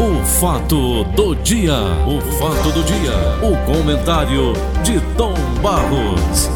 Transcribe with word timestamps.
O 0.00 0.24
fato 0.24 1.02
do 1.02 1.34
dia, 1.34 1.74
o 2.06 2.20
fato 2.38 2.70
do 2.70 2.84
dia, 2.84 3.10
o 3.42 3.66
comentário 3.66 4.52
de 4.84 5.00
Tom 5.16 5.34
Barros. 5.60 6.48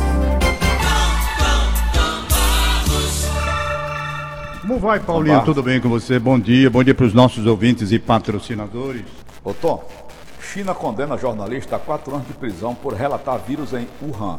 Como 4.60 4.78
vai, 4.78 5.00
Paulinho? 5.00 5.34
Olá. 5.34 5.44
Tudo 5.44 5.60
bem 5.60 5.80
com 5.80 5.88
você? 5.88 6.20
Bom 6.20 6.38
dia, 6.38 6.70
bom 6.70 6.84
dia 6.84 6.94
para 6.94 7.04
os 7.04 7.12
nossos 7.12 7.44
ouvintes 7.44 7.90
e 7.90 7.98
patrocinadores. 7.98 9.06
Ô 9.42 9.52
Tom, 9.52 9.82
China 10.40 10.72
condena 10.72 11.18
jornalista 11.18 11.74
a 11.74 11.78
quatro 11.80 12.14
anos 12.14 12.28
de 12.28 12.34
prisão 12.34 12.76
por 12.76 12.94
relatar 12.94 13.40
vírus 13.40 13.72
em 13.72 13.88
Wuhan. 14.00 14.38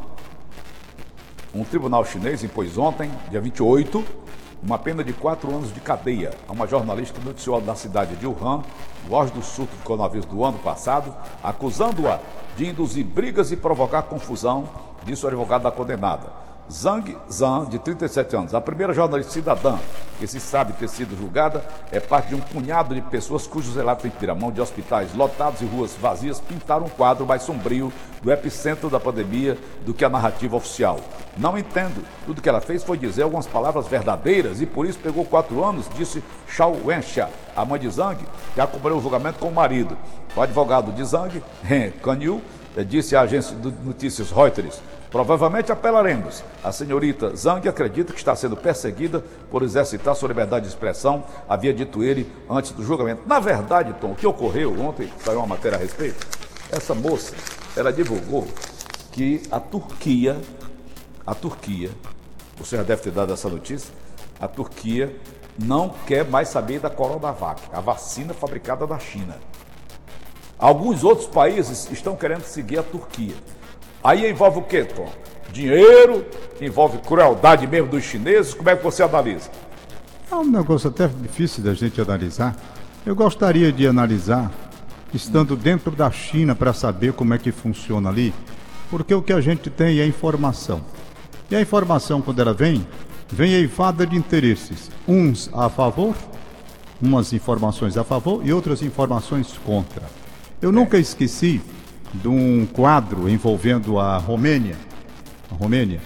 Um 1.54 1.66
tribunal 1.66 2.06
chinês 2.06 2.42
impôs 2.42 2.78
ontem, 2.78 3.12
dia 3.30 3.42
28, 3.42 4.23
uma 4.64 4.80
pena 4.80 5.04
de 5.04 5.12
quatro 5.12 5.54
anos 5.54 5.74
de 5.74 5.82
cadeia 5.82 6.32
a 6.48 6.54
uma 6.54 6.66
jornalista 6.66 7.20
que 7.20 7.26
noticiou 7.26 7.62
na 7.62 7.76
cidade 7.76 8.16
de 8.16 8.26
Wuhan, 8.26 8.64
auge 9.12 9.34
do 9.34 9.44
surto 9.44 9.76
de 9.76 9.84
coronavírus 9.84 10.26
do 10.26 10.44
ano 10.44 10.58
passado, 10.60 11.14
acusando-a 11.44 12.20
de 12.56 12.68
induzir 12.68 13.06
brigas 13.06 13.52
e 13.52 13.58
provocar 13.58 14.04
confusão, 14.04 14.70
disse 15.04 15.26
o 15.26 15.28
advogado 15.28 15.64
da 15.64 15.72
condenada. 15.72 16.32
Zhang 16.72 17.18
Zhan, 17.32 17.66
de 17.70 17.80
37 17.80 18.36
anos, 18.36 18.54
a 18.54 18.62
primeira 18.62 18.94
jornalista 18.94 19.34
cidadã 19.34 19.78
que 20.20 20.28
se 20.28 20.40
sabe 20.40 20.74
ter 20.74 20.88
sido 20.88 21.18
julgada, 21.18 21.66
é 21.92 22.00
parte 22.00 22.30
de 22.30 22.36
um 22.36 22.40
punhado 22.40 22.96
de 22.96 23.02
pessoas 23.02 23.46
cujos 23.46 23.76
relatos 23.76 24.06
em 24.06 24.10
Piramão 24.10 24.52
de 24.52 24.62
hospitais 24.62 25.14
lotados 25.14 25.62
e 25.62 25.66
ruas 25.66 25.96
vazias 25.96 26.40
pintaram 26.40 26.86
um 26.86 26.90
quadro 26.90 27.26
mais 27.26 27.44
sombrio 27.44 27.92
do 28.22 28.32
epicentro 28.32 28.90
da 28.90 29.00
pandemia 29.00 29.58
do 29.86 29.94
que 29.94 30.06
a 30.06 30.10
narrativa 30.10 30.56
oficial. 30.56 31.00
Não 31.36 31.58
entendo. 31.58 32.06
Tudo 32.26 32.42
que 32.42 32.48
ela 32.48 32.62
fez 32.62 32.84
foi 32.84 32.98
dizer 32.98 33.24
algumas 33.24 33.48
palavras 33.48 33.88
verdadeiras 33.88 34.62
e 34.62 34.66
por 34.66 34.86
isso 34.86 35.00
pegou 35.00 35.26
quatro 35.26 35.62
anos, 35.64 35.90
disse 35.96 36.24
Shao 36.48 36.78
Wenxia, 36.86 37.30
a 37.56 37.66
mãe 37.66 37.80
de 37.80 37.90
Zhang, 37.90 38.24
que 38.54 38.62
acompanhou 38.62 39.00
o 39.00 39.02
julgamento 39.02 39.40
com 39.40 39.50
o 39.50 39.54
marido. 39.54 39.98
O 40.36 40.42
advogado 40.42 40.94
de 40.94 41.04
Zhang, 41.04 41.44
Ren 41.64 41.92
Kanyu, 42.02 42.42
disse 42.88 43.16
à 43.16 43.22
agência 43.22 43.56
de 43.56 43.72
notícias 43.84 44.32
Reuters. 44.32 44.82
Provavelmente 45.14 45.72
apelaremos. 45.72 46.44
A 46.64 46.72
senhorita 46.72 47.36
Zhang 47.36 47.70
acredita 47.70 48.12
que 48.12 48.18
está 48.18 48.36
sendo 48.36 48.58
perseguida 48.58 49.24
por 49.52 49.62
exercitar 49.62 50.16
sua 50.16 50.28
liberdade 50.28 50.66
de 50.66 50.72
expressão, 50.72 51.24
havia 51.48 51.72
dito 51.72 52.04
ele 52.04 52.28
antes 52.50 52.72
do 52.72 52.84
julgamento. 52.84 53.22
Na 53.28 53.40
verdade, 53.40 53.94
Tom, 54.02 54.14
o 54.14 54.16
que 54.16 54.26
ocorreu 54.26 54.74
ontem, 54.82 55.14
saiu 55.24 55.38
uma 55.38 55.46
matéria 55.46 55.78
a 55.78 55.80
respeito, 55.80 56.26
essa 56.72 56.96
moça, 56.96 57.36
ela 57.78 57.94
divulgou 57.94 58.48
que 59.12 59.44
a 59.52 59.60
Turquia, 59.60 60.36
a 61.28 61.36
Turquia, 61.36 61.92
você 62.58 62.76
já 62.78 62.82
deve 62.82 63.04
ter 63.04 63.12
dado 63.12 63.32
essa 63.32 63.48
notícia, 63.48 63.94
a 64.40 64.48
Turquia 64.48 65.16
não 65.64 65.90
quer 66.08 66.28
mais 66.28 66.50
saber 66.50 66.80
da 66.80 66.90
Coronavac, 66.90 67.62
a 67.72 67.80
vacina 67.80 68.34
fabricada 68.34 68.88
na 68.88 68.98
China. 68.98 69.38
Alguns 70.58 71.04
outros 71.04 71.28
países 71.28 71.88
estão 71.92 72.16
querendo 72.16 72.46
seguir 72.46 72.80
a 72.80 72.84
Turquia. 72.84 73.36
Aí 74.04 74.30
envolve 74.30 74.60
o 74.60 74.62
quê, 74.64 74.84
Tom? 74.84 75.10
Dinheiro, 75.52 76.26
envolve 76.60 76.98
crueldade 76.98 77.66
mesmo 77.68 77.88
dos 77.88 78.04
chineses. 78.04 78.54
Como 78.54 78.70
é 78.70 78.76
que 78.76 78.84
você 78.84 79.02
analisa? 79.02 79.50
É 80.30 80.36
um 80.36 80.44
negócio 80.44 80.90
até 80.90 81.08
difícil 81.08 81.64
da 81.64 81.74
gente 81.74 82.02
analisar. 82.02 82.56
Eu 83.06 83.16
gostaria 83.16 83.72
de 83.72 83.88
analisar, 83.88 84.52
estando 85.14 85.56
dentro 85.56 85.92
da 85.92 86.10
China, 86.12 86.54
para 86.56 86.74
saber 86.74 87.14
como 87.14 87.34
é 87.34 87.38
que 87.38 87.52
funciona 87.52 88.10
ali, 88.10 88.34
porque 88.90 89.14
o 89.14 89.22
que 89.22 89.32
a 89.32 89.40
gente 89.40 89.70
tem 89.70 90.00
é 90.00 90.06
informação. 90.06 90.82
E 91.50 91.56
a 91.56 91.62
informação, 91.62 92.22
quando 92.22 92.42
ela 92.42 92.54
vem, 92.54 92.86
vem 93.32 93.54
eivada 93.54 94.06
de 94.06 94.18
interesses. 94.18 94.90
Uns 95.08 95.50
a 95.54 95.70
favor, 95.70 96.16
umas 97.02 97.32
informações 97.32 97.96
a 97.96 98.04
favor 98.04 98.42
e 98.44 98.52
outras 98.52 98.82
informações 98.82 99.58
contra. 99.64 100.04
Eu 100.62 100.72
nunca 100.72 100.98
esqueci 100.98 101.62
de 102.14 102.28
um 102.28 102.66
quadro 102.66 103.28
envolvendo 103.30 104.00
a 104.00 104.18
Romênia, 104.18 104.76
a 105.52 105.56
Romênia, 105.56 106.00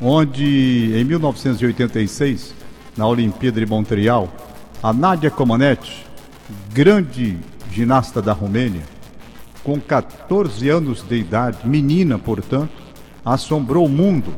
onde 0.00 0.92
em 0.94 1.04
1986, 1.04 2.54
na 2.96 3.06
Olimpíada 3.06 3.60
de 3.60 3.66
Montreal, 3.66 4.32
a 4.82 4.92
Nadia 4.92 5.30
Comaneci, 5.30 6.04
grande 6.72 7.38
ginasta 7.70 8.20
da 8.20 8.32
Romênia, 8.32 8.82
com 9.62 9.80
14 9.80 10.68
anos 10.68 11.02
de 11.02 11.16
idade, 11.16 11.58
menina, 11.64 12.18
portanto, 12.18 12.72
assombrou 13.24 13.86
o 13.86 13.88
mundo, 13.88 14.34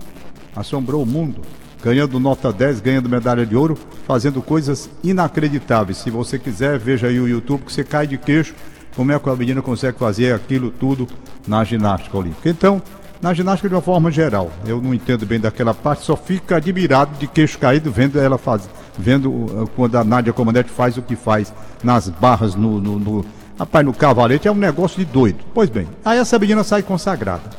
assombrou 0.54 1.02
o 1.02 1.06
mundo, 1.06 1.40
ganhando 1.82 2.20
nota 2.20 2.52
10, 2.52 2.80
ganhando 2.80 3.08
medalha 3.08 3.44
de 3.44 3.56
ouro, 3.56 3.76
fazendo 4.06 4.40
coisas 4.40 4.88
inacreditáveis. 5.02 5.98
Se 5.98 6.10
você 6.10 6.38
quiser, 6.38 6.78
veja 6.78 7.08
aí 7.08 7.18
o 7.18 7.26
YouTube 7.26 7.64
que 7.64 7.72
você 7.72 7.82
cai 7.82 8.06
de 8.06 8.16
queixo 8.16 8.54
como 8.96 9.12
é 9.12 9.18
que 9.18 9.28
a 9.28 9.36
menina 9.36 9.60
consegue 9.60 9.98
fazer 9.98 10.34
aquilo 10.34 10.70
tudo 10.70 11.06
na 11.46 11.62
ginástica 11.62 12.16
olímpica. 12.16 12.48
Então, 12.48 12.82
na 13.20 13.32
ginástica 13.34 13.68
de 13.68 13.74
uma 13.74 13.82
forma 13.82 14.10
geral, 14.10 14.50
eu 14.66 14.80
não 14.80 14.94
entendo 14.94 15.26
bem 15.26 15.38
daquela 15.38 15.74
parte, 15.74 16.04
só 16.04 16.16
fico 16.16 16.54
admirado 16.54 17.16
de 17.18 17.26
queixo 17.26 17.58
caído 17.58 17.90
vendo 17.90 18.18
ela 18.18 18.38
fazer, 18.38 18.68
vendo 18.98 19.30
uh, 19.30 19.70
quando 19.76 19.96
a 19.96 20.04
Nádia 20.04 20.32
Comandante 20.32 20.70
faz 20.70 20.96
o 20.96 21.02
que 21.02 21.14
faz 21.14 21.52
nas 21.84 22.08
barras 22.08 22.54
no, 22.54 22.80
no, 22.80 22.98
no 22.98 23.24
rapaz, 23.58 23.84
no 23.84 23.92
cavalete, 23.92 24.48
é 24.48 24.50
um 24.50 24.56
negócio 24.56 24.98
de 24.98 25.04
doido. 25.04 25.44
Pois 25.54 25.68
bem, 25.68 25.86
aí 26.04 26.18
essa 26.18 26.38
menina 26.38 26.64
sai 26.64 26.82
consagrada. 26.82 27.50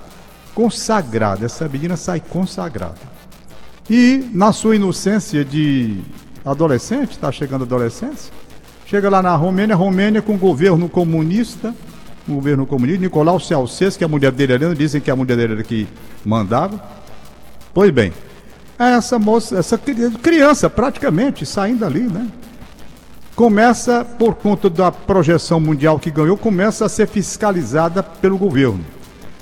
Consagrada, 0.53 1.45
essa 1.45 1.67
menina 1.67 1.95
sai 1.95 2.19
consagrada. 2.19 3.17
E 3.89 4.29
na 4.33 4.51
sua 4.51 4.75
inocência 4.75 5.45
de 5.45 6.01
adolescente, 6.43 7.11
está 7.11 7.31
chegando 7.31 7.61
a 7.61 7.65
adolescência, 7.65 8.31
Chega 8.87 9.09
lá 9.09 9.21
na 9.21 9.35
Romênia, 9.35 9.75
Romênia 9.75 10.21
com 10.21 10.37
governo 10.37 10.87
comunista, 10.87 11.75
um 12.27 12.35
governo 12.35 12.65
comunista, 12.65 13.01
Nicolau 13.01 13.37
Ceausescu, 13.37 13.99
que 13.99 14.05
a 14.05 14.07
mulher 14.07 14.31
dele 14.31 14.53
ali, 14.53 14.75
dizem 14.75 15.01
que 15.01 15.11
a 15.11 15.15
mulher 15.15 15.35
dele 15.35 15.53
era 15.55 15.63
que 15.63 15.85
mandava. 16.23 16.81
Pois 17.73 17.91
bem, 17.91 18.13
essa 18.79 19.19
moça, 19.19 19.57
essa 19.57 19.77
criança 19.77 20.69
praticamente 20.69 21.45
saindo 21.45 21.83
ali, 21.83 22.03
né? 22.03 22.29
Começa, 23.35 24.05
por 24.05 24.35
conta 24.35 24.69
da 24.69 24.89
projeção 24.89 25.59
mundial 25.59 25.99
que 25.99 26.09
ganhou, 26.09 26.37
começa 26.37 26.85
a 26.85 26.89
ser 26.89 27.07
fiscalizada 27.07 28.01
pelo 28.01 28.37
governo. 28.37 28.85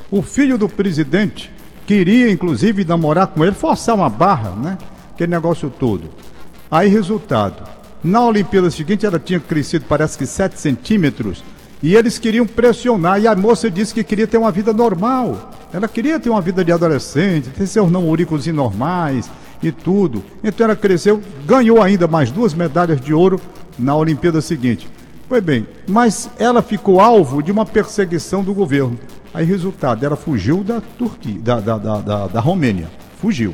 O 0.09 0.23
filho 0.23 0.57
do 0.57 0.67
presidente 0.67 1.51
queria, 1.85 2.31
inclusive, 2.31 2.83
namorar 2.83 3.27
com 3.27 3.45
ele, 3.45 3.53
forçar 3.53 3.93
uma 3.93 4.09
barra, 4.09 4.49
né? 4.55 4.75
Aquele 5.13 5.29
negócio 5.29 5.69
todo. 5.69 6.09
Aí, 6.69 6.89
resultado, 6.89 7.74
na 8.05 8.23
Olimpíada 8.23 8.69
seguinte, 8.69 9.03
ela 9.03 9.17
tinha 9.17 9.39
crescido, 9.39 9.85
parece 9.89 10.15
que 10.15 10.27
7 10.27 10.59
centímetros, 10.59 11.43
e 11.81 11.95
eles 11.95 12.19
queriam 12.19 12.45
pressionar, 12.45 13.19
e 13.19 13.27
a 13.27 13.35
moça 13.35 13.69
disse 13.69 13.95
que 13.95 14.03
queria 14.03 14.27
ter 14.27 14.37
uma 14.37 14.51
vida 14.51 14.71
normal. 14.71 15.51
Ela 15.73 15.87
queria 15.87 16.19
ter 16.19 16.29
uma 16.29 16.39
vida 16.39 16.63
de 16.63 16.71
adolescente, 16.71 17.49
ter 17.49 17.65
seus 17.65 17.91
namorículos 17.91 18.45
normais 18.45 19.29
e 19.61 19.71
tudo. 19.71 20.23
Então 20.43 20.65
ela 20.65 20.75
cresceu, 20.75 21.19
ganhou 21.47 21.81
ainda 21.81 22.07
mais 22.07 22.29
duas 22.29 22.53
medalhas 22.53 23.01
de 23.01 23.11
ouro 23.11 23.41
na 23.77 23.95
Olimpíada 23.95 24.39
seguinte. 24.39 24.87
Pois 25.27 25.43
bem, 25.43 25.67
mas 25.87 26.29
ela 26.37 26.61
ficou 26.61 27.01
alvo 27.01 27.41
de 27.41 27.51
uma 27.51 27.65
perseguição 27.65 28.43
do 28.43 28.53
governo. 28.53 28.99
Aí, 29.33 29.43
resultado, 29.45 30.05
ela 30.05 30.15
fugiu 30.15 30.63
da 30.63 30.79
Turquia, 30.79 31.41
da, 31.41 31.59
da, 31.59 31.77
da, 31.79 32.27
da, 32.27 32.39
Romênia. 32.39 32.87
Fugiu. 33.19 33.53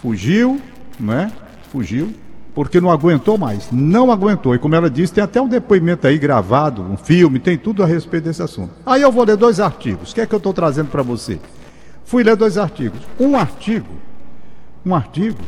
Fugiu, 0.00 0.60
não 1.00 1.12
é? 1.14 1.32
Fugiu 1.70 2.14
porque 2.54 2.80
não 2.80 2.90
aguentou 2.90 3.38
mais. 3.38 3.68
Não 3.70 4.10
aguentou. 4.10 4.54
E 4.54 4.58
como 4.58 4.74
ela 4.74 4.90
disse, 4.90 5.12
tem 5.12 5.24
até 5.24 5.40
um 5.40 5.48
depoimento 5.48 6.06
aí 6.06 6.18
gravado, 6.18 6.82
um 6.82 6.96
filme, 6.96 7.38
tem 7.38 7.56
tudo 7.56 7.82
a 7.82 7.86
respeito 7.86 8.24
desse 8.24 8.42
assunto. 8.42 8.72
Aí 8.84 9.02
eu 9.02 9.10
vou 9.10 9.24
ler 9.24 9.36
dois 9.36 9.60
artigos. 9.60 10.12
O 10.12 10.14
que 10.14 10.20
é 10.20 10.26
que 10.26 10.34
eu 10.34 10.38
estou 10.38 10.52
trazendo 10.52 10.88
para 10.88 11.02
você? 11.02 11.38
Fui 12.04 12.22
ler 12.22 12.36
dois 12.36 12.58
artigos. 12.58 13.00
Um 13.18 13.36
artigo, 13.36 13.88
um 14.84 14.94
artigo, 14.94 15.38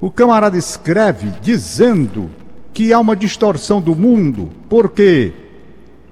o 0.00 0.10
camarada 0.10 0.58
escreve 0.58 1.32
dizendo 1.40 2.30
que 2.72 2.92
há 2.92 2.98
uma 2.98 3.16
distorção 3.16 3.80
do 3.80 3.94
mundo, 3.94 4.50
porque 4.68 5.32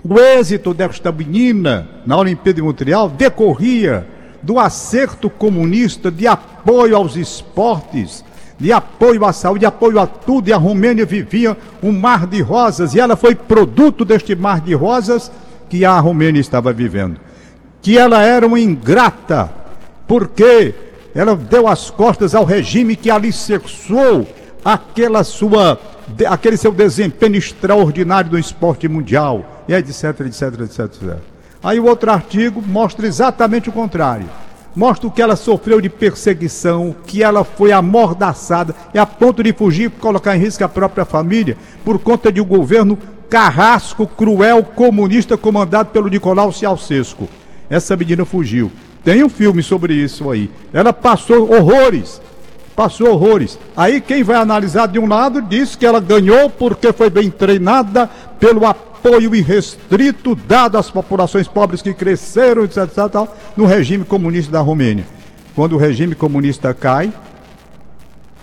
o 0.02 0.18
êxito 0.18 0.72
desta 0.72 1.10
menina 1.10 1.88
na 2.06 2.16
Olimpíada 2.16 2.54
de 2.54 2.62
Montreal 2.62 3.08
decorria 3.08 4.06
do 4.42 4.58
acerto 4.58 5.28
comunista 5.28 6.10
de 6.10 6.26
apoio 6.26 6.96
aos 6.96 7.16
esportes 7.16 8.24
de 8.58 8.72
apoio 8.72 9.24
à 9.24 9.32
saúde, 9.32 9.60
de 9.60 9.66
apoio 9.66 9.98
a 9.98 10.06
tudo, 10.06 10.48
e 10.48 10.52
a 10.52 10.56
Romênia 10.56 11.04
vivia 11.04 11.56
um 11.82 11.92
mar 11.92 12.26
de 12.26 12.40
rosas, 12.40 12.94
e 12.94 13.00
ela 13.00 13.16
foi 13.16 13.34
produto 13.34 14.04
deste 14.04 14.34
mar 14.34 14.60
de 14.60 14.74
rosas 14.74 15.30
que 15.68 15.84
a 15.84 15.98
Romênia 15.98 16.40
estava 16.40 16.72
vivendo. 16.72 17.18
Que 17.82 17.98
ela 17.98 18.22
era 18.22 18.46
uma 18.46 18.60
ingrata, 18.60 19.50
porque 20.06 20.74
ela 21.14 21.36
deu 21.36 21.66
as 21.68 21.90
costas 21.90 22.34
ao 22.34 22.44
regime 22.44 22.96
que 22.96 23.10
alicerçou 23.10 24.26
aquela 24.64 25.24
sua, 25.24 25.78
aquele 26.28 26.56
seu 26.56 26.72
desempenho 26.72 27.36
extraordinário 27.36 28.32
no 28.32 28.38
esporte 28.38 28.88
mundial, 28.88 29.64
e 29.68 29.74
etc, 29.74 30.20
etc, 30.20 30.42
etc, 30.60 30.78
etc. 30.80 31.16
Aí 31.62 31.80
o 31.80 31.86
outro 31.86 32.10
artigo 32.10 32.62
mostra 32.62 33.06
exatamente 33.06 33.68
o 33.68 33.72
contrário 33.72 34.28
mostra 34.74 35.06
o 35.06 35.10
que 35.10 35.22
ela 35.22 35.36
sofreu 35.36 35.80
de 35.80 35.88
perseguição, 35.88 36.94
que 37.06 37.22
ela 37.22 37.44
foi 37.44 37.72
amordaçada 37.72 38.74
e 38.92 38.98
a 38.98 39.06
ponto 39.06 39.42
de 39.42 39.52
fugir 39.52 39.90
colocar 39.90 40.36
em 40.36 40.40
risco 40.40 40.64
a 40.64 40.68
própria 40.68 41.04
família 41.04 41.56
por 41.84 41.98
conta 41.98 42.32
de 42.32 42.40
um 42.40 42.44
governo 42.44 42.98
carrasco 43.28 44.06
cruel 44.06 44.62
comunista 44.62 45.36
comandado 45.36 45.90
pelo 45.90 46.08
Nicolau 46.08 46.52
Ceausescu. 46.52 47.28
Essa 47.68 47.96
menina 47.96 48.24
fugiu. 48.24 48.70
Tem 49.02 49.22
um 49.22 49.28
filme 49.28 49.62
sobre 49.62 49.94
isso 49.94 50.30
aí. 50.30 50.50
Ela 50.72 50.92
passou 50.92 51.52
horrores. 51.52 52.20
Passou 52.74 53.08
horrores. 53.08 53.58
Aí 53.76 54.00
quem 54.00 54.22
vai 54.22 54.36
analisar 54.36 54.88
de 54.88 54.98
um 54.98 55.06
lado 55.06 55.40
diz 55.42 55.76
que 55.76 55.86
ela 55.86 56.00
ganhou 56.00 56.50
porque 56.50 56.92
foi 56.92 57.10
bem 57.10 57.30
treinada 57.30 58.10
pelo 58.38 58.66
apoio 58.66 58.93
irrestrito 59.34 60.34
dado 60.34 60.78
às 60.78 60.90
populações 60.90 61.46
pobres 61.46 61.82
que 61.82 61.92
cresceram, 61.92 62.64
etc, 62.64 62.84
etc, 62.84 62.98
etc 62.98 63.28
no 63.56 63.66
regime 63.66 64.04
comunista 64.04 64.52
da 64.52 64.60
Romênia. 64.60 65.04
Quando 65.54 65.74
o 65.74 65.78
regime 65.78 66.14
comunista 66.14 66.72
cai, 66.74 67.12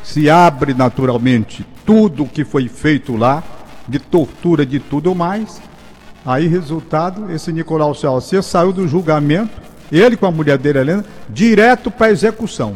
se 0.04 0.30
abre 0.30 0.74
naturalmente 0.74 1.66
tudo 1.86 2.24
o 2.24 2.28
que 2.28 2.46
foi 2.46 2.68
feito 2.68 3.16
lá, 3.16 3.44
de 3.88 4.00
tortura, 4.00 4.66
de 4.66 4.80
tudo 4.80 5.14
mais. 5.14 5.62
Aí, 6.26 6.48
resultado, 6.48 7.32
esse 7.32 7.52
Nicolau 7.52 7.94
Ceausescu 7.96 8.44
saiu 8.44 8.72
do 8.72 8.88
julgamento, 8.88 9.62
ele 9.92 10.16
com 10.16 10.26
a 10.26 10.32
mulher 10.32 10.58
dele, 10.58 10.80
Helena, 10.80 11.06
direto 11.28 11.92
para 11.92 12.08
a 12.08 12.12
execução. 12.12 12.76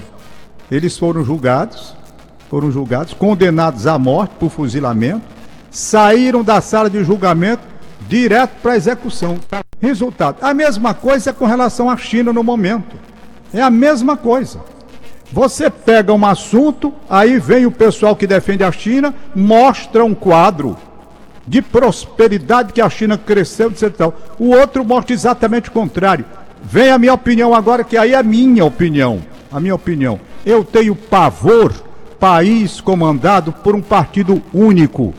Eles 0.69 0.97
foram 0.97 1.23
julgados, 1.23 1.95
foram 2.49 2.71
julgados, 2.71 3.13
condenados 3.13 3.87
à 3.87 3.97
morte 3.97 4.33
por 4.39 4.49
fuzilamento, 4.49 5.21
saíram 5.69 6.43
da 6.43 6.59
sala 6.59 6.89
de 6.89 7.03
julgamento 7.03 7.63
direto 8.07 8.51
para 8.61 8.75
execução. 8.75 9.39
Resultado, 9.81 10.37
a 10.41 10.53
mesma 10.53 10.93
coisa 10.93 11.33
com 11.33 11.45
relação 11.45 11.89
à 11.89 11.97
China 11.97 12.31
no 12.31 12.43
momento. 12.43 12.95
É 13.53 13.61
a 13.61 13.69
mesma 13.69 14.17
coisa. 14.17 14.59
Você 15.31 15.69
pega 15.69 16.13
um 16.13 16.25
assunto, 16.25 16.93
aí 17.09 17.39
vem 17.39 17.65
o 17.65 17.71
pessoal 17.71 18.15
que 18.15 18.27
defende 18.27 18.63
a 18.63 18.71
China, 18.71 19.13
mostra 19.35 20.03
um 20.05 20.13
quadro 20.13 20.77
de 21.47 21.61
prosperidade 21.61 22.73
que 22.73 22.81
a 22.81 22.89
China 22.89 23.17
cresceu, 23.17 23.69
etc. 23.69 24.11
O 24.39 24.49
outro 24.49 24.83
mostra 24.83 25.13
exatamente 25.13 25.69
o 25.69 25.71
contrário. 25.71 26.25
Vem 26.63 26.89
a 26.89 26.97
minha 26.97 27.13
opinião 27.13 27.53
agora, 27.53 27.83
que 27.83 27.97
aí 27.97 28.13
é 28.13 28.17
a 28.17 28.23
minha 28.23 28.65
opinião. 28.65 29.21
A 29.51 29.59
minha 29.59 29.75
opinião. 29.75 30.19
Eu 30.45 30.63
tenho 30.63 30.95
pavor, 30.95 31.71
país 32.19 32.81
comandado 32.81 33.51
por 33.51 33.75
um 33.75 33.81
partido 33.81 34.41
único. 34.53 35.13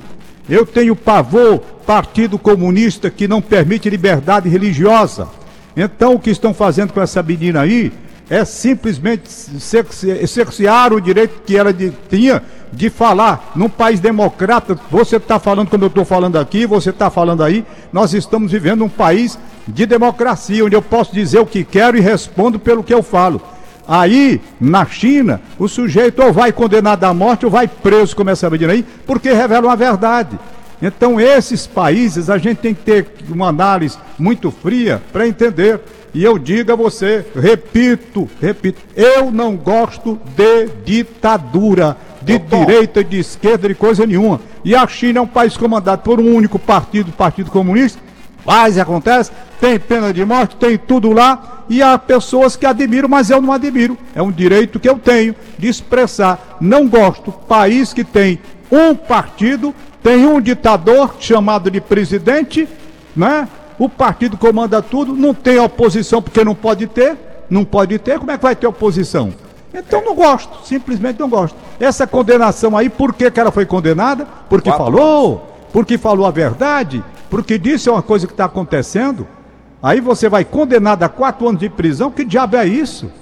Eu 0.49 0.65
tenho 0.65 0.95
pavor, 0.95 1.59
partido 1.87 2.39
comunista 2.39 3.11
que 3.11 3.27
não 3.27 3.43
permite 3.43 3.91
liberdade 3.91 4.49
religiosa. 4.49 5.29
Então 5.77 6.15
o 6.15 6.19
que 6.19 6.31
estão 6.31 6.55
fazendo 6.55 6.93
com 6.93 7.01
essa 7.01 7.23
menina 7.23 7.61
aí 7.61 7.93
é 8.29 8.45
simplesmente 8.45 9.29
cercear 9.29 10.93
o 10.93 11.01
direito 11.01 11.43
que 11.45 11.57
ela 11.57 11.73
de, 11.73 11.93
tinha 12.09 12.43
de 12.73 12.91
falar 12.91 13.53
num 13.55 13.69
país 13.69 14.01
democrata. 14.01 14.79
Você 14.91 15.17
está 15.17 15.39
falando 15.39 15.69
como 15.69 15.85
eu 15.85 15.89
estou 15.89 16.05
falando 16.05 16.37
aqui, 16.37 16.67
você 16.67 16.91
está 16.91 17.09
falando 17.09 17.43
aí. 17.43 17.65
Nós 17.93 18.15
estamos 18.15 18.51
vivendo 18.51 18.85
um 18.85 18.89
país 18.89 19.39
de 19.67 19.87
democracia, 19.87 20.65
onde 20.65 20.75
eu 20.75 20.83
posso 20.83 21.13
dizer 21.13 21.39
o 21.39 21.47
que 21.47 21.65
quero 21.65 21.97
e 21.97 22.01
respondo 22.01 22.59
pelo 22.59 22.83
que 22.83 22.95
eu 22.95 23.03
falo. 23.03 23.41
Aí, 23.89 24.41
na 24.61 24.85
China, 24.85 25.41
o 25.59 25.69
sujeito 25.69 26.23
ou 26.23 26.33
vai 26.33 26.53
condenado 26.53 27.05
à 27.05 27.15
morte 27.15 27.45
ou 27.45 27.51
vai 27.51 27.69
preso, 27.69 28.17
como 28.17 28.31
essa 28.31 28.51
medida 28.51 28.73
aí, 28.73 28.85
porque 29.07 29.33
revela 29.33 29.69
uma 29.69 29.77
verdade. 29.77 30.39
Então, 30.83 31.21
esses 31.21 31.67
países, 31.67 32.29
a 32.29 32.37
gente 32.37 32.59
tem 32.59 32.75
que 32.75 32.83
ter 32.83 33.07
uma 33.29 33.49
análise 33.49 33.97
muito 34.19 34.51
fria 34.51 35.01
para 35.13 35.27
entender. 35.27 35.81
E 36.13 36.25
eu 36.25 36.39
digo 36.39 36.73
a 36.73 36.77
você, 36.77 37.25
repito, 37.35 38.29
repito, 38.41 38.81
eu 38.97 39.31
não 39.31 39.55
gosto 39.55 40.19
de 40.35 40.69
ditadura, 40.85 41.97
de 42.23 42.39
direita, 42.39 43.05
de 43.05 43.19
esquerda, 43.19 43.69
de 43.69 43.75
coisa 43.75 44.07
nenhuma. 44.07 44.41
E 44.65 44.75
a 44.75 44.87
China 44.87 45.21
é 45.21 45.23
um 45.23 45.27
país 45.27 45.57
comandado 45.57 46.03
por 46.03 46.19
um 46.19 46.35
único 46.35 46.59
partido, 46.59 47.11
o 47.11 47.13
Partido 47.13 47.51
Comunista. 47.51 48.01
Mas 48.47 48.79
acontece, 48.79 49.33
tem 49.61 49.79
pena 49.79 50.13
de 50.13 50.25
morte, 50.25 50.57
tem 50.57 50.79
tudo 50.79 51.13
lá, 51.13 51.65
e 51.69 51.83
há 51.83 51.99
pessoas 51.99 52.55
que 52.55 52.65
admiram, 52.65 53.09
mas 53.09 53.29
eu 53.29 53.43
não 53.43 53.53
admiro. 53.53 53.99
É 54.15 54.23
um 54.23 54.31
direito 54.31 54.79
que 54.79 54.89
eu 54.89 54.99
tenho 54.99 55.35
de 55.59 55.69
expressar. 55.69 56.57
Não 56.61 56.89
gosto. 56.89 57.33
País 57.33 57.93
que 57.93 58.05
tem 58.05 58.39
um 58.71 58.95
partido, 58.95 59.75
tem 60.03 60.25
um 60.25 60.41
ditador 60.41 61.17
chamado 61.19 61.71
de 61.71 61.81
presidente, 61.81 62.69
né? 63.17 63.49
O 63.79 63.89
partido 63.89 64.37
comanda 64.37 64.81
tudo, 64.81 65.15
não 65.15 65.35
tem 65.35 65.59
oposição 65.59 66.23
porque 66.23 66.45
não 66.45 66.55
pode 66.55 66.87
ter, 66.87 67.17
não 67.51 67.65
pode 67.65 67.99
ter, 67.99 68.19
como 68.19 68.31
é 68.31 68.39
que 68.39 68.43
vai 68.43 68.57
ter 68.57 68.67
oposição? 68.67 69.35
Então 69.75 70.03
não 70.03 70.15
gosto, 70.15 70.67
simplesmente 70.67 71.21
não 71.21 71.29
gosto. 71.29 71.57
Essa 71.79 72.07
condenação 72.07 72.77
aí, 72.77 72.89
por 72.89 73.13
que, 73.13 73.31
que 73.31 73.39
ela 73.39 73.51
foi 73.51 73.67
condenada? 73.67 74.27
Porque 74.49 74.71
Quatro 74.71 74.85
falou, 74.85 75.57
porque 75.73 75.99
falou 75.99 76.25
a 76.25 76.31
verdade, 76.31 77.05
porque 77.37 77.59
disse 77.59 77.91
uma 77.91 78.01
coisa 78.01 78.27
que 78.27 78.33
está 78.33 78.47
acontecendo. 78.47 79.29
Aí 79.83 80.01
você 80.01 80.27
vai 80.27 80.43
condenada 80.43 81.05
a 81.05 81.09
quatro 81.09 81.47
anos 81.47 81.61
de 81.61 81.69
prisão, 81.69 82.11
que 82.11 82.25
diabo 82.25 82.57
é 82.57 82.67
isso? 82.67 83.13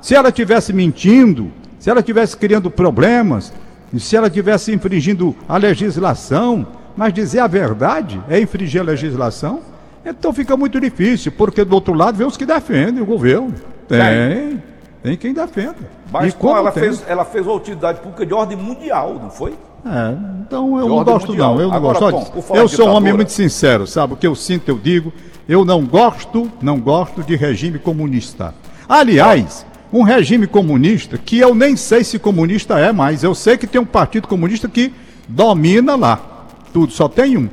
Se 0.00 0.14
ela 0.14 0.30
tivesse 0.30 0.72
mentindo, 0.72 1.50
se 1.80 1.90
ela 1.90 2.00
tivesse 2.00 2.36
criando 2.36 2.70
problemas, 2.70 3.52
se 3.98 4.16
ela 4.16 4.30
tivesse 4.30 4.72
infringindo 4.72 5.34
a 5.48 5.56
legislação, 5.56 6.64
mas 6.96 7.12
dizer 7.12 7.40
a 7.40 7.48
verdade 7.48 8.22
é 8.28 8.40
infringir 8.40 8.80
a 8.80 8.84
legislação, 8.84 9.62
então 10.04 10.32
fica 10.32 10.56
muito 10.56 10.80
difícil, 10.80 11.32
porque 11.32 11.64
do 11.64 11.74
outro 11.74 11.92
lado 11.92 12.16
vem 12.16 12.26
os 12.26 12.36
que 12.36 12.46
defendem 12.46 13.02
o 13.02 13.06
governo. 13.06 13.52
Tem, 13.88 14.62
tem 15.02 15.16
quem 15.16 15.34
defenda. 15.34 15.90
Mas 16.12 16.32
e 16.32 16.36
como 16.36 16.56
ela 16.56 16.70
fez, 16.70 17.02
ela 17.08 17.24
fez 17.24 17.44
uma 17.44 17.56
utilidade 17.56 17.98
pública 17.98 18.24
de 18.24 18.32
ordem 18.32 18.56
mundial, 18.56 19.14
não 19.14 19.30
foi? 19.30 19.54
É, 19.86 20.16
então 20.46 20.78
eu 20.78 20.88
não 20.88 21.04
gosto 21.04 21.28
mundial. 21.28 21.54
não, 21.54 21.60
eu 21.60 21.68
não 21.68 21.76
Agora, 21.76 21.98
gosto. 21.98 22.42
Tom, 22.42 22.56
eu 22.56 22.68
sou 22.68 22.88
um 22.88 22.92
homem 22.92 23.12
muito 23.12 23.32
sincero, 23.32 23.86
sabe? 23.86 24.14
O 24.14 24.16
que 24.16 24.26
eu 24.26 24.34
sinto, 24.34 24.68
eu 24.68 24.78
digo, 24.78 25.12
eu 25.48 25.64
não 25.64 25.84
gosto, 25.84 26.50
não 26.60 26.80
gosto 26.80 27.22
de 27.22 27.36
regime 27.36 27.78
comunista. 27.78 28.54
Aliás, 28.88 29.64
um 29.92 30.02
regime 30.02 30.46
comunista 30.46 31.16
que 31.16 31.38
eu 31.38 31.54
nem 31.54 31.76
sei 31.76 32.02
se 32.02 32.18
comunista 32.18 32.78
é 32.78 32.92
mais. 32.92 33.22
Eu 33.22 33.34
sei 33.34 33.56
que 33.56 33.66
tem 33.66 33.80
um 33.80 33.86
partido 33.86 34.26
comunista 34.26 34.68
que 34.68 34.92
domina 35.28 35.94
lá. 35.94 36.20
Tudo, 36.72 36.92
só 36.92 37.08
tem 37.08 37.36
um. 37.36 37.48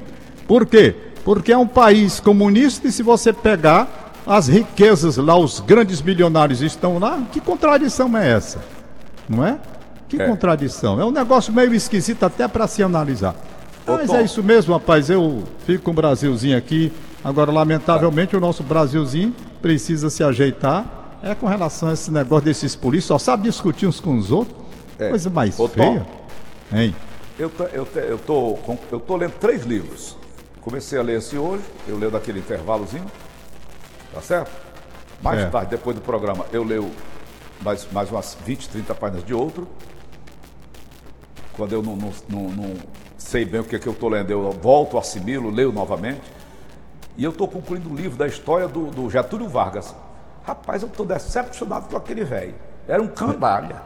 Por 0.47 0.65
quê? 0.65 0.95
Porque 1.23 1.51
é 1.51 1.57
um 1.57 1.67
país 1.67 2.19
comunista 2.19 2.87
e 2.87 2.91
se 2.91 3.03
você 3.03 3.31
pegar 3.31 4.13
as 4.25 4.47
riquezas 4.47 5.17
lá, 5.17 5.37
os 5.37 5.59
grandes 5.59 6.01
milionários 6.01 6.61
estão 6.61 6.97
lá, 6.97 7.21
que 7.31 7.39
contradição 7.39 8.17
é 8.17 8.31
essa? 8.31 8.59
Não 9.29 9.45
é? 9.45 9.57
Que 10.17 10.23
é. 10.23 10.27
contradição. 10.27 10.99
É 10.99 11.05
um 11.05 11.11
negócio 11.11 11.53
meio 11.53 11.73
esquisito 11.73 12.23
até 12.23 12.47
para 12.47 12.67
se 12.67 12.83
analisar. 12.83 13.35
Ô, 13.85 13.93
Mas 13.93 14.09
Tom. 14.09 14.17
é 14.17 14.23
isso 14.23 14.43
mesmo, 14.43 14.73
rapaz. 14.73 15.09
Eu 15.09 15.43
fico 15.65 15.83
com 15.83 15.91
o 15.91 15.93
Brasilzinho 15.93 16.57
aqui. 16.57 16.91
Agora, 17.23 17.51
lamentavelmente, 17.51 18.35
o 18.35 18.39
nosso 18.39 18.63
Brasilzinho 18.63 19.33
precisa 19.61 20.09
se 20.09 20.23
ajeitar 20.23 21.03
é 21.23 21.33
com 21.33 21.47
relação 21.47 21.87
a 21.87 21.93
esse 21.93 22.11
negócio 22.11 22.43
desses 22.43 22.75
polícias, 22.75 23.05
só 23.05 23.17
sabe 23.17 23.43
discutir 23.43 23.87
uns 23.87 24.01
com 24.01 24.17
os 24.17 24.29
outros. 24.29 24.57
É. 24.99 25.09
Coisa 25.09 25.29
mais 25.29 25.57
Ô, 25.57 25.69
feia. 25.69 26.05
Hein? 26.71 26.93
Eu, 27.39 27.49
eu, 27.71 27.87
eu, 27.95 28.17
tô, 28.19 28.59
eu 28.91 28.99
tô 28.99 29.15
lendo 29.15 29.31
três 29.39 29.63
livros. 29.63 30.17
Comecei 30.59 30.99
a 30.99 31.01
ler 31.01 31.19
esse 31.19 31.37
hoje, 31.37 31.63
eu 31.87 31.97
leio 31.97 32.11
daquele 32.11 32.39
intervalozinho, 32.39 33.05
tá 34.13 34.21
certo? 34.21 34.51
Mais 35.21 35.39
é. 35.39 35.45
tarde, 35.45 35.71
depois 35.71 35.95
do 35.95 36.01
programa, 36.01 36.45
eu 36.51 36.63
leio 36.63 36.91
mais, 37.61 37.87
mais 37.91 38.11
umas 38.11 38.37
20, 38.45 38.69
30 38.69 38.95
páginas 38.95 39.25
de 39.25 39.33
outro. 39.33 39.67
Quando 41.55 41.73
eu 41.73 41.83
não, 41.83 41.95
não, 41.95 42.11
não, 42.29 42.49
não 42.49 42.73
sei 43.17 43.45
bem 43.45 43.61
o 43.61 43.63
que, 43.63 43.75
é 43.75 43.79
que 43.79 43.87
eu 43.87 43.93
estou 43.93 44.09
lendo, 44.09 44.31
eu 44.31 44.51
volto, 44.51 44.97
assimilo, 44.97 45.49
leio 45.49 45.71
novamente. 45.71 46.21
E 47.15 47.23
eu 47.23 47.29
estou 47.29 47.47
concluindo 47.47 47.91
o 47.91 47.95
livro 47.95 48.17
da 48.17 48.25
história 48.25 48.67
do, 48.67 48.87
do 48.87 49.09
Getúlio 49.09 49.47
Vargas. 49.47 49.95
Rapaz, 50.43 50.81
eu 50.81 50.87
estou 50.87 51.05
decepcionado 51.05 51.87
com 51.87 51.95
aquele 51.95 52.23
velho. 52.23 52.55
Era 52.87 53.01
um 53.01 53.07
canalha. 53.07 53.81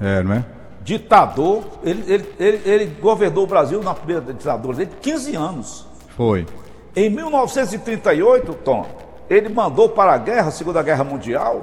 É, 0.00 0.22
não 0.22 0.34
é? 0.34 0.44
Ditador. 0.82 1.64
Ele, 1.82 2.12
ele, 2.12 2.34
ele, 2.38 2.62
ele 2.64 2.86
governou 3.00 3.44
o 3.44 3.46
Brasil 3.46 3.82
na 3.82 3.94
primeira 3.94 4.20
ditadura 4.32 4.76
dele 4.76 4.90
15 5.00 5.36
anos. 5.36 5.86
Foi. 6.16 6.46
Em 6.94 7.08
1938, 7.08 8.54
Tom, 8.64 8.86
ele 9.28 9.48
mandou 9.48 9.88
para 9.88 10.12
a 10.12 10.18
guerra, 10.18 10.48
a 10.48 10.52
Segunda 10.52 10.82
Guerra 10.82 11.04
Mundial. 11.04 11.62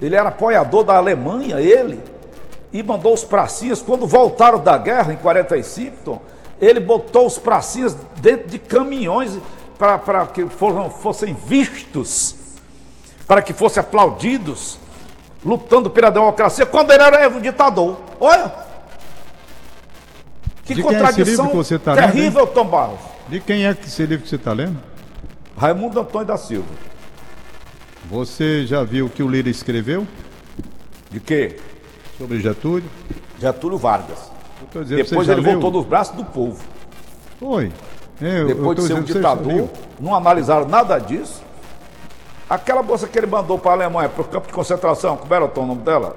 Ele 0.00 0.16
era 0.16 0.28
apoiador 0.28 0.84
da 0.84 0.96
Alemanha, 0.96 1.60
ele. 1.60 2.00
E 2.74 2.82
mandou 2.82 3.14
os 3.14 3.24
pracinhas. 3.24 3.80
Quando 3.80 4.06
voltaram 4.06 4.58
da 4.58 4.76
guerra, 4.76 5.14
em 5.14 5.16
45, 5.16 5.96
Tom, 6.04 6.20
ele 6.60 6.80
botou 6.80 7.26
os 7.26 7.38
pracinhas 7.38 7.96
dentro 8.16 8.48
de 8.48 8.58
caminhões 8.58 9.38
para 9.78 10.26
que 10.26 10.46
foram, 10.46 10.90
fossem 10.90 11.32
vistos 11.32 12.44
para 13.26 13.42
que 13.42 13.52
fossem 13.52 13.80
aplaudidos, 13.80 14.78
lutando 15.44 15.90
pela 15.90 16.10
democracia, 16.10 16.66
quando 16.66 16.90
ele 16.92 17.02
era 17.02 17.28
um 17.28 17.40
ditador. 17.40 17.98
Olha! 18.20 18.52
Que 20.64 20.74
De 20.74 20.82
contradição 20.82 21.48
que 21.48 21.56
você 21.56 21.78
tá 21.78 21.94
terrível, 21.94 22.44
lendo, 22.44 22.54
Tom 22.54 22.66
Barros. 22.66 23.00
De 23.28 23.40
quem 23.40 23.66
é 23.66 23.70
esse 23.70 24.06
livro 24.06 24.24
que 24.24 24.28
você 24.28 24.36
está 24.36 24.52
lendo? 24.52 24.78
Raimundo 25.56 26.00
Antônio 26.00 26.26
da 26.26 26.36
Silva. 26.36 26.68
Você 28.10 28.66
já 28.66 28.82
viu 28.82 29.06
o 29.06 29.10
que 29.10 29.22
o 29.22 29.28
Lira 29.28 29.48
escreveu? 29.48 30.06
De 31.10 31.20
quê? 31.20 31.58
Sobre 32.18 32.40
Getúlio? 32.40 32.88
Getúlio 33.38 33.78
Vargas. 33.78 34.30
Dizendo, 34.72 35.02
Depois 35.04 35.28
ele 35.28 35.40
voltou 35.40 35.70
nos 35.70 35.84
braços 35.86 36.14
do 36.16 36.24
povo. 36.24 36.62
Foi. 37.38 37.72
É, 38.22 38.26
eu- 38.26 38.36
eu 38.36 38.46
Depois 38.48 38.76
tô 38.76 38.82
de 38.82 38.88
ser 38.88 38.94
um 38.94 39.02
ditador, 39.02 39.68
não 40.00 40.14
analisaram 40.14 40.66
nada 40.66 40.98
disso. 40.98 41.42
Aquela 42.48 42.82
moça 42.82 43.06
que 43.08 43.18
ele 43.18 43.26
mandou 43.26 43.58
para 43.58 43.72
a 43.72 43.74
Alemanha, 43.74 44.08
para 44.08 44.22
o 44.22 44.24
campo 44.24 44.46
de 44.46 44.52
concentração, 44.52 45.16
como 45.16 45.34
era 45.34 45.44
o 45.44 45.66
nome 45.66 45.82
dela? 45.82 46.16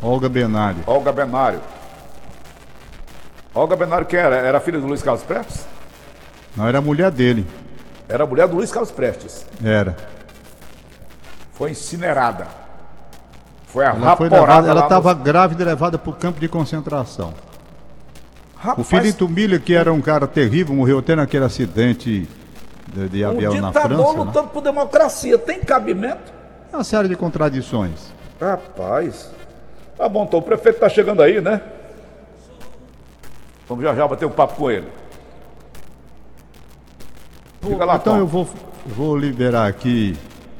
Olga 0.00 0.28
Benário. 0.28 0.82
Olga 0.86 1.12
Benário. 1.12 1.60
Olga 3.54 3.76
Benário 3.76 4.06
quem 4.06 4.18
era? 4.18 4.36
Era 4.36 4.60
filha 4.60 4.80
do 4.80 4.86
Luiz 4.86 5.02
Carlos 5.02 5.22
Prestes? 5.22 5.66
Não, 6.56 6.66
era 6.68 6.78
a 6.78 6.82
mulher 6.82 7.10
dele. 7.10 7.46
Era 8.08 8.24
a 8.24 8.26
mulher 8.26 8.46
do 8.48 8.56
Luiz 8.56 8.70
Carlos 8.70 8.90
Prestes. 8.90 9.44
Era. 9.62 9.96
Foi 11.52 11.70
incinerada. 11.70 12.46
Foi 13.72 13.86
Ela 13.86 14.16
foi 14.16 14.28
levada, 14.28 14.68
ela 14.68 14.82
estava 14.82 15.14
grávida 15.14 15.62
e 15.62 15.66
levada 15.66 15.98
para 15.98 16.10
o 16.10 16.12
campo 16.12 16.38
de 16.38 16.46
concentração. 16.46 17.32
O 18.54 18.58
Rapaz, 18.58 18.86
Filito 18.86 19.26
Miller, 19.26 19.60
que 19.62 19.74
era 19.74 19.90
um 19.90 20.02
cara 20.02 20.26
terrível, 20.26 20.74
morreu 20.76 20.98
até 20.98 21.16
naquele 21.16 21.46
acidente 21.46 22.28
de, 22.92 23.08
de 23.08 23.24
um 23.24 23.30
avião 23.30 23.54
na 23.54 23.68
ditador 23.68 23.96
França. 23.96 24.12
né? 24.12 24.24
lutando 24.24 24.48
por 24.48 24.60
democracia. 24.60 25.38
Tem 25.38 25.60
cabimento? 25.60 26.30
É 26.70 26.76
uma 26.76 26.84
série 26.84 27.08
de 27.08 27.16
contradições. 27.16 28.12
Rapaz. 28.38 29.30
Tá 29.96 30.06
bom, 30.06 30.24
então 30.24 30.40
o 30.40 30.42
prefeito 30.42 30.78
tá 30.78 30.88
chegando 30.90 31.22
aí, 31.22 31.40
né? 31.40 31.62
Vamos 33.66 33.84
já 33.84 33.94
já 33.94 34.06
bater 34.06 34.26
um 34.26 34.30
papo 34.30 34.54
com 34.54 34.70
ele. 34.70 34.86
Lá, 37.86 37.96
então 37.96 38.18
eu 38.18 38.26
vou, 38.26 38.46
vou 38.84 39.16
liberar 39.16 39.66
aqui. 39.66 40.14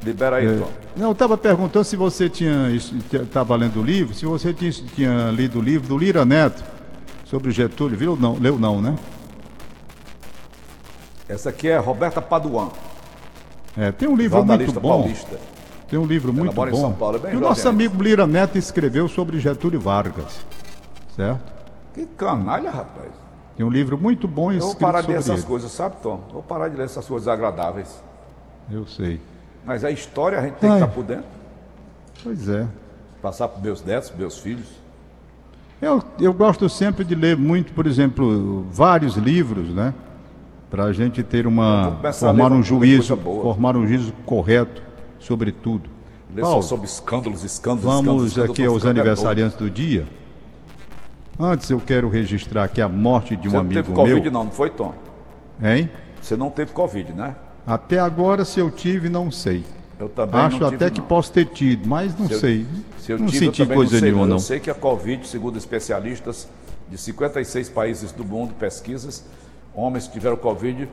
Libera 0.04 0.36
aí, 0.36 0.58
Tom. 0.58 0.68
Não, 0.96 1.06
eu 1.08 1.12
estava 1.12 1.38
perguntando 1.38 1.84
se 1.84 1.96
você 1.96 2.28
tinha 2.28 2.68
estava 2.74 3.54
lendo 3.56 3.80
o 3.80 3.82
livro, 3.84 4.14
se 4.14 4.26
você 4.26 4.52
tinha, 4.52 4.70
tinha 4.72 5.30
lido 5.30 5.58
o 5.58 5.62
livro 5.62 5.86
do 5.88 5.96
Lira 5.96 6.24
Neto 6.24 6.62
sobre 7.24 7.50
Getúlio, 7.52 7.96
viu? 7.96 8.16
Não, 8.16 8.34
leu 8.38 8.58
não, 8.58 8.80
né? 8.80 8.96
Essa 11.28 11.50
aqui 11.50 11.68
é 11.68 11.78
Roberta 11.78 12.20
Paduan, 12.20 12.68
É, 13.76 13.90
tem 13.92 14.08
um 14.08 14.16
livro 14.16 14.44
muito 14.44 14.72
bom. 14.80 15.02
paulista. 15.02 15.38
Tem 15.88 15.98
um 15.98 16.04
livro 16.04 16.32
muito 16.32 16.54
mora 16.54 16.70
em 16.70 16.74
bom. 16.74 16.80
São 16.80 16.92
Paulo, 16.92 17.16
é 17.16 17.20
bem 17.20 17.30
que 17.32 17.36
o 17.36 17.40
nosso 17.40 17.68
amigo 17.68 18.02
Lira 18.02 18.26
Neto 18.26 18.58
escreveu 18.58 19.08
sobre 19.08 19.38
Getúlio 19.38 19.80
Vargas. 19.80 20.40
Certo? 21.14 21.40
Que 21.94 22.06
canalha, 22.06 22.70
rapaz. 22.70 23.10
Tem 23.56 23.64
um 23.64 23.70
livro 23.70 23.98
muito 23.98 24.26
bom 24.26 24.50
Eu 24.50 24.60
vou 24.60 24.68
escrito 24.70 24.80
parar 24.80 25.00
de 25.00 25.06
sobre 25.06 25.14
ler 25.14 25.20
essas 25.20 25.38
ele. 25.40 25.46
coisas, 25.46 25.70
sabe, 25.70 25.96
Tom? 26.02 26.20
Vou 26.32 26.42
parar 26.42 26.68
de 26.68 26.76
ler 26.76 26.84
essas 26.84 27.06
coisas 27.06 27.28
agradáveis. 27.28 28.02
Eu 28.70 28.86
sei. 28.86 29.20
Mas 29.64 29.84
a 29.84 29.90
história 29.90 30.38
a 30.38 30.42
gente 30.42 30.54
tem 30.54 30.70
Ai. 30.70 30.78
que 30.78 30.84
estar 30.84 30.94
por 30.94 31.04
dentro. 31.04 31.24
Pois 32.22 32.48
é. 32.48 32.66
Passar 33.20 33.48
para 33.48 33.62
meus 33.62 33.84
netos, 33.84 34.12
meus 34.16 34.38
filhos. 34.38 34.66
Eu, 35.80 36.02
eu 36.20 36.32
gosto 36.32 36.68
sempre 36.68 37.04
de 37.04 37.14
ler 37.14 37.36
muito, 37.36 37.72
por 37.72 37.86
exemplo, 37.86 38.64
vários 38.70 39.16
livros, 39.16 39.68
né? 39.68 39.92
Para 40.70 40.84
a 40.84 40.92
gente 40.92 41.22
ter 41.22 41.46
uma. 41.46 41.98
a 42.02 42.12
formar 42.12 42.52
um 42.52 42.62
juízo, 42.62 43.16
formar 43.16 43.76
um 43.76 43.86
juízo 43.86 44.12
correto 44.24 44.82
sobre 45.18 45.52
tudo. 45.52 45.90
Ler 46.34 46.42
só 46.42 46.50
Paulo, 46.50 46.62
sobre 46.62 46.86
escândalos, 46.86 47.44
escândalos, 47.44 47.84
vamos 47.84 48.26
escândalos, 48.28 48.50
aqui 48.58 48.64
aos 48.64 48.86
aniversariantes 48.86 49.56
do 49.56 49.68
dia. 49.68 50.06
Antes 51.38 51.68
eu 51.70 51.80
quero 51.80 52.08
registrar 52.08 52.64
aqui 52.64 52.80
a 52.80 52.88
morte 52.88 53.36
de 53.36 53.48
um 53.48 53.50
Você 53.50 53.56
não 53.56 53.60
amigo 53.60 53.82
teve 53.82 53.92
Covid, 53.92 54.20
meu. 54.20 54.32
não, 54.32 54.44
não 54.44 54.50
foi, 54.50 54.70
Tom? 54.70 54.94
Hein? 55.62 55.90
Você 56.20 56.36
não 56.36 56.50
teve 56.50 56.72
Covid, 56.72 57.12
né? 57.12 57.34
Até 57.66 57.98
agora, 57.98 58.44
se 58.44 58.58
eu 58.60 58.70
tive, 58.70 59.08
não 59.08 59.30
sei. 59.30 59.64
Eu 59.98 60.08
também 60.08 60.40
Acho 60.40 60.64
até 60.64 60.90
que 60.90 61.00
não. 61.00 61.06
posso 61.06 61.32
ter 61.32 61.46
tido, 61.46 61.88
mas 61.88 62.18
não 62.18 62.26
Se 62.26 62.32
eu- 62.34 62.40
sei. 62.40 62.66
Se 62.98 63.12
eu 63.12 63.18
não 63.18 63.26
tive, 63.26 63.38
eu 63.46 63.50
senti 63.50 63.62
também 63.62 63.76
coisa 63.76 63.92
não 63.92 64.00
sei, 64.00 64.08
nenhuma, 64.10 64.26
não. 64.26 64.36
Eu 64.36 64.40
sei 64.40 64.58
que 64.60 64.70
a 64.70 64.74
Covid, 64.74 65.26
segundo 65.28 65.56
especialistas 65.58 66.48
de 66.90 66.98
56 66.98 67.68
países 67.68 68.10
do 68.10 68.24
mundo, 68.24 68.52
pesquisas, 68.54 69.24
homens 69.74 70.06
que 70.06 70.14
tiveram 70.14 70.36
Covid 70.36 70.88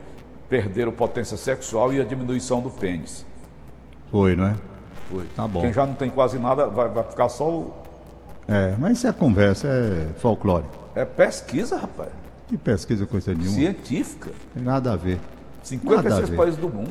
perderam 0.48 0.92
potência 0.92 1.36
sexual 1.36 1.92
e 1.92 2.00
a 2.00 2.04
diminuição 2.04 2.60
do 2.60 2.70
pênis. 2.70 3.24
Foi, 4.10 4.34
não 4.36 4.46
é? 4.46 4.54
Foi. 5.10 5.24
Tá 5.36 5.46
bom. 5.48 5.60
Quem 5.60 5.72
já 5.72 5.84
não 5.86 5.94
tem 5.94 6.08
quase 6.10 6.38
nada 6.38 6.66
vai, 6.68 6.88
vai 6.88 7.04
ficar 7.04 7.28
só 7.28 7.48
o... 7.48 7.74
É, 8.48 8.74
mas 8.78 8.98
isso 8.98 9.06
é 9.06 9.12
conversa, 9.12 9.68
é 9.68 10.08
folclore. 10.18 10.64
É 10.94 11.04
pesquisa, 11.04 11.76
rapaz. 11.76 12.10
Que 12.48 12.56
pesquisa 12.56 13.06
coisa 13.06 13.32
nenhuma. 13.32 13.54
Científica. 13.54 14.30
Tem 14.54 14.62
nada 14.62 14.92
a 14.92 14.96
ver. 14.96 15.20
Nada 15.82 16.00
a 16.00 16.02
56 16.02 16.28
ver. 16.30 16.36
países 16.36 16.58
do 16.60 16.68
mundo. 16.68 16.90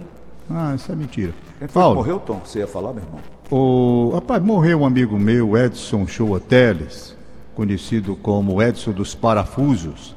Ah, 0.49 0.73
isso 0.75 0.91
é 0.91 0.95
mentira. 0.95 1.33
Paulo, 1.73 1.95
morreu, 1.97 2.19
Tom? 2.19 2.41
Você 2.43 2.59
ia 2.59 2.67
falar, 2.67 2.93
meu 2.93 3.03
irmão? 3.03 3.19
o 3.51 4.11
rapaz, 4.13 4.41
morreu 4.43 4.81
um 4.81 4.85
amigo 4.85 5.17
meu, 5.17 5.57
Edson 5.57 6.05
Shoa 6.07 6.39
Teles, 6.39 7.15
conhecido 7.55 8.15
como 8.15 8.61
Edson 8.61 8.91
dos 8.91 9.13
Parafusos. 9.15 10.15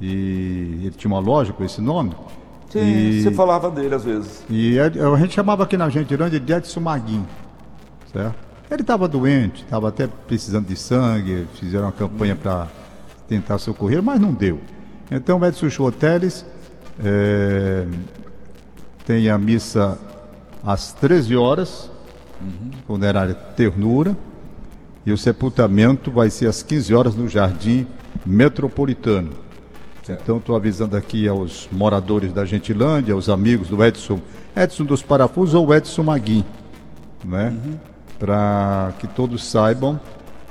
E 0.00 0.80
ele 0.84 0.90
tinha 0.96 1.10
uma 1.12 1.20
loja 1.20 1.52
com 1.52 1.64
esse 1.64 1.80
nome. 1.80 2.12
E- 2.74 3.22
Você 3.22 3.30
falava 3.30 3.70
dele 3.70 3.94
às 3.94 4.04
vezes. 4.04 4.44
E 4.50 4.76
Ed- 4.78 5.00
a 5.00 5.16
gente 5.16 5.34
chamava 5.34 5.62
aqui 5.64 5.76
na 5.76 5.88
Gentilândia 5.88 6.38
de 6.38 6.52
Edson 6.52 6.80
Maguinho, 6.80 7.26
certo? 8.12 8.34
Ele 8.70 8.82
estava 8.82 9.06
doente, 9.08 9.62
estava 9.62 9.88
até 9.88 10.06
precisando 10.06 10.66
de 10.66 10.76
sangue, 10.76 11.46
fizeram 11.54 11.86
uma 11.86 11.92
campanha 11.92 12.34
para 12.36 12.66
tentar 13.28 13.58
socorrer, 13.58 14.02
mas 14.02 14.20
não 14.20 14.32
deu. 14.34 14.60
Então 15.10 15.42
Edson 15.44 15.70
Choteles 15.70 16.44
é, 17.04 17.84
tem 19.04 19.28
a 19.30 19.38
missa 19.38 19.98
às 20.64 20.92
13 20.92 21.36
horas, 21.36 21.90
funerária 22.86 23.34
Ternura, 23.34 24.16
e 25.04 25.12
o 25.12 25.18
sepultamento 25.18 26.10
vai 26.10 26.30
ser 26.30 26.46
às 26.48 26.62
15 26.62 26.94
horas 26.94 27.14
no 27.14 27.28
Jardim 27.28 27.86
Metropolitano. 28.24 29.30
Então 30.08 30.38
estou 30.38 30.54
avisando 30.54 30.96
aqui 30.96 31.26
aos 31.26 31.68
moradores 31.72 32.32
da 32.32 32.44
Gentilândia, 32.44 33.12
aos 33.14 33.28
amigos 33.28 33.68
do 33.68 33.82
Edson, 33.84 34.20
Edson 34.56 34.84
dos 34.84 35.02
Parafusos 35.02 35.54
ou 35.54 35.74
Edson 35.74 36.04
Maguim, 36.04 36.44
né? 37.24 37.52
Para 38.18 38.92
que 39.00 39.06
todos 39.08 39.44
saibam 39.44 39.98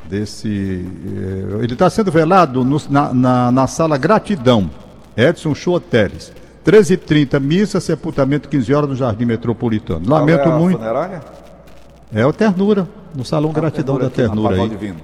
desse. 0.10 0.86
eh, 1.08 1.64
ele 1.64 1.74
está 1.74 1.90
sendo 1.90 2.12
velado 2.12 2.64
no- 2.66 2.82
na, 2.90 3.14
na, 3.14 3.52
na 3.52 3.66
sala 3.68 3.98
Gratidão, 3.98 4.70
Edson 5.16 5.54
Choteles. 5.56 6.32
13h30, 6.66 7.40
missa, 7.40 7.80
sepultamento 7.80 8.50
15 8.50 8.74
horas 8.74 8.90
no 8.90 8.96
Jardim 8.96 9.26
Metropolitano. 9.26 10.10
Lamento 10.10 10.42
Qual 10.44 10.52
é 10.52 10.56
a 10.56 10.60
muito. 10.60 10.78
Funerária? 10.80 11.22
É 12.14 12.26
o 12.26 12.34
Ternura, 12.34 12.88
no 13.14 13.24
Salão 13.24 13.52
Gratidão 13.52 13.98
da 14.00 14.08
aqui 14.08 14.22
na 14.22 14.28
Ternura 14.28 14.50
Padre 14.50 14.62
aí. 14.64 14.68
Valdivino. 14.70 15.00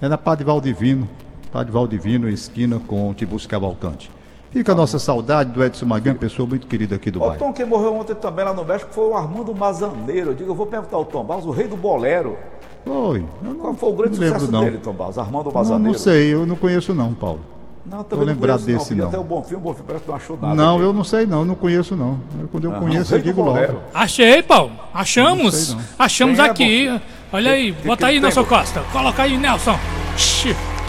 É 0.00 0.08
na 0.08 0.16
Padre 0.18 0.44
Valdivino, 0.44 1.08
Padre 1.52 1.72
Valdivino, 1.72 2.28
esquina 2.28 2.80
com 2.86 3.12
Tibus 3.12 3.44
Cavalcante. 3.46 4.10
Fica 4.52 4.72
a 4.72 4.74
nossa 4.74 4.98
saudade 4.98 5.50
do 5.52 5.62
Edson 5.64 5.86
Magan, 5.86 6.14
pessoa 6.14 6.46
muito 6.48 6.66
querida 6.66 6.96
aqui 6.96 7.10
do 7.10 7.18
O 7.18 7.26
bairro. 7.26 7.38
Tom, 7.38 7.52
quem 7.52 7.64
morreu 7.66 7.94
ontem 7.94 8.14
também 8.14 8.44
lá 8.44 8.52
no 8.52 8.64
México 8.64 8.90
foi 8.92 9.04
o 9.08 9.14
Armando 9.14 9.54
Mazaneiro. 9.54 10.30
Eu 10.30 10.34
digo, 10.34 10.50
eu 10.50 10.54
vou 10.54 10.66
perguntar 10.66 10.96
ao 10.96 11.04
Tom 11.04 11.24
Barros, 11.24 11.46
o 11.46 11.50
rei 11.50 11.68
do 11.68 11.76
bolero. 11.76 12.36
Foi. 12.84 13.20
Eu 13.44 13.54
Qual 13.54 13.72
não, 13.72 13.74
foi 13.78 13.88
o 13.90 13.92
grande 13.92 14.14
não 14.18 14.24
lembro, 14.24 14.40
sucesso 14.40 14.52
não. 14.52 14.64
dele, 14.64 14.78
Tom 14.78 14.92
Barros? 14.92 15.18
Armando 15.18 15.46
Não, 15.46 15.52
Mazaneiro? 15.52 15.92
não 15.92 15.98
sei, 15.98 16.34
eu 16.34 16.46
não 16.46 16.56
conheço 16.56 16.92
não, 16.94 17.14
Paulo. 17.14 17.40
Não, 17.86 18.04
também 18.04 18.26
não 18.26 18.34
lembrado 18.34 18.60
conheço, 18.62 18.78
desse, 18.84 18.94
Vi 18.94 19.00
não. 19.00 19.08
Até 19.08 19.18
o 19.18 19.24
Bom 19.24 19.42
Filme, 19.42 19.56
o 19.56 19.60
Bom 19.60 19.72
Filme 19.72 19.86
parece 19.86 20.04
que 20.04 20.10
não 20.10 20.16
achou 20.16 20.38
nada. 20.40 20.54
não, 20.54 20.76
dele. 20.76 20.88
eu 20.88 20.92
não 20.92 21.02
sei 21.04 21.26
não, 21.26 21.44
não 21.44 21.54
conheço 21.54 21.96
não. 21.96 22.20
Eu, 22.40 22.48
quando 22.48 22.64
eu 22.64 22.70
Aham, 22.72 22.80
conheço, 22.80 23.14
eu 23.14 23.18
digo 23.20 23.42
logo. 23.42 23.58
Achei, 23.94 24.42
Paulo. 24.42 24.70
Não 24.70 25.00
Achamos. 25.00 25.54
sei, 25.54 25.74
não. 25.74 25.82
Achamos 25.98 26.36
Quem 26.36 26.46
é, 26.46 26.50
aqui. 26.50 27.00
Olha 27.32 27.50
aí, 27.52 27.72
que- 27.72 27.86
bota 27.86 28.06
que 28.06 28.12
aí, 28.12 28.20
Nelson? 28.20 28.44
Costa. 28.44 28.82
Coloca 28.92 29.22
aí, 29.22 29.36
Nelson. 29.38 29.78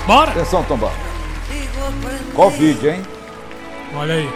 Bora. 0.06 0.32
Atenção, 0.32 0.64
Tom 0.64 0.78
Barros. 0.78 0.98
Covid, 2.36 2.88
hein? 2.88 3.02
Olha 3.96 4.14
aí. 4.16 4.30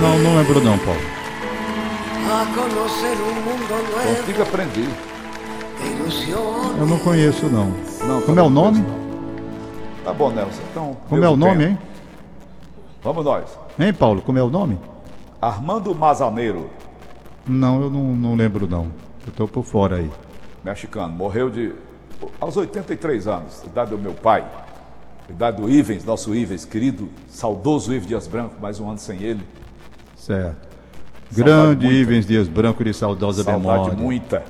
Não, 0.00 0.18
não 0.18 0.36
lembro 0.38 0.60
não, 0.62 0.78
Paulo. 0.78 1.00
Contigo 4.16 4.42
aprendi. 4.42 4.88
Eu 6.78 6.86
não 6.86 6.98
conheço 7.00 7.46
não. 7.46 7.70
Não, 8.06 8.22
Como 8.22 8.38
é 8.38 8.42
o 8.42 8.48
nome? 8.50 8.84
Tá 10.04 10.12
bom, 10.12 10.30
Nelson. 10.30 10.60
Então, 10.70 10.96
Como 11.08 11.24
é 11.24 11.28
o 11.28 11.36
nome, 11.36 11.64
hein? 11.64 11.78
Vamos 13.02 13.24
nós. 13.24 13.58
Hein, 13.78 13.92
Paulo? 13.92 14.22
Como 14.22 14.38
é 14.38 14.42
o 14.42 14.48
nome? 14.48 14.78
Armando 15.42 15.92
Mazaneiro, 15.94 16.70
Não, 17.48 17.82
eu 17.82 17.90
não, 17.90 18.04
não 18.14 18.34
lembro 18.36 18.68
não. 18.68 18.92
Eu 19.26 19.32
tô 19.32 19.48
por 19.48 19.64
fora 19.64 19.96
aí. 19.96 20.10
mexicano, 20.62 21.12
morreu 21.12 21.50
de 21.50 21.74
aos 22.38 22.56
83 22.56 23.26
anos, 23.26 23.64
idade 23.64 23.90
do 23.90 23.98
meu 23.98 24.12
pai, 24.12 24.46
idade 25.28 25.60
do 25.60 25.68
Ivens, 25.70 26.04
nosso 26.04 26.34
Ivens, 26.34 26.64
querido, 26.66 27.08
saudoso 27.28 27.92
Ives 27.94 28.06
Dias 28.06 28.26
Branco, 28.28 28.54
mais 28.60 28.78
um 28.78 28.88
ano 28.88 28.98
sem 28.98 29.20
ele. 29.22 29.42
Certo. 30.14 30.69
Grande. 31.32 31.86
Ivens 31.86 32.26
Dias 32.26 32.48
Branco 32.48 32.82
de 32.84 32.92
saudosa 32.92 33.42
Saudade 33.42 33.62
memória. 33.62 33.96
muita. 33.96 34.42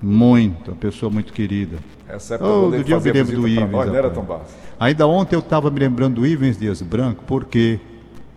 Muito, 0.00 0.70
uma 0.70 0.76
pessoa 0.76 1.10
muito 1.10 1.32
querida. 1.32 1.78
Essa 2.08 2.34
época 2.34 2.50
Oh, 2.50 2.70
do 2.70 2.84
dia 2.84 2.94
eu 2.96 3.00
me 3.00 3.10
lembro 3.12 3.36
do 3.36 3.48
Ivens, 3.48 3.70
nós, 3.70 3.86
não 3.88 3.96
era, 3.96 4.10
Barros? 4.10 4.48
Ainda 4.78 5.06
ontem 5.06 5.34
eu 5.34 5.40
estava 5.40 5.70
me 5.70 5.80
lembrando 5.80 6.16
do 6.16 6.26
Ivens 6.26 6.58
Dias 6.58 6.82
Branco, 6.82 7.24
porque 7.26 7.80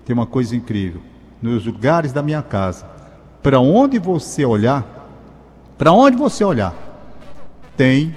tem 0.06 0.14
uma 0.14 0.26
coisa 0.26 0.56
incrível. 0.56 1.02
Nos 1.42 1.66
lugares 1.66 2.12
da 2.12 2.22
minha 2.24 2.42
casa, 2.42 2.86
para 3.44 3.60
onde 3.60 4.00
você 4.00 4.46
olhar, 4.46 4.86
para 5.78 5.92
onde 5.92 6.18
você 6.18 6.44
olhar, 6.44 6.74
tem 7.78 8.16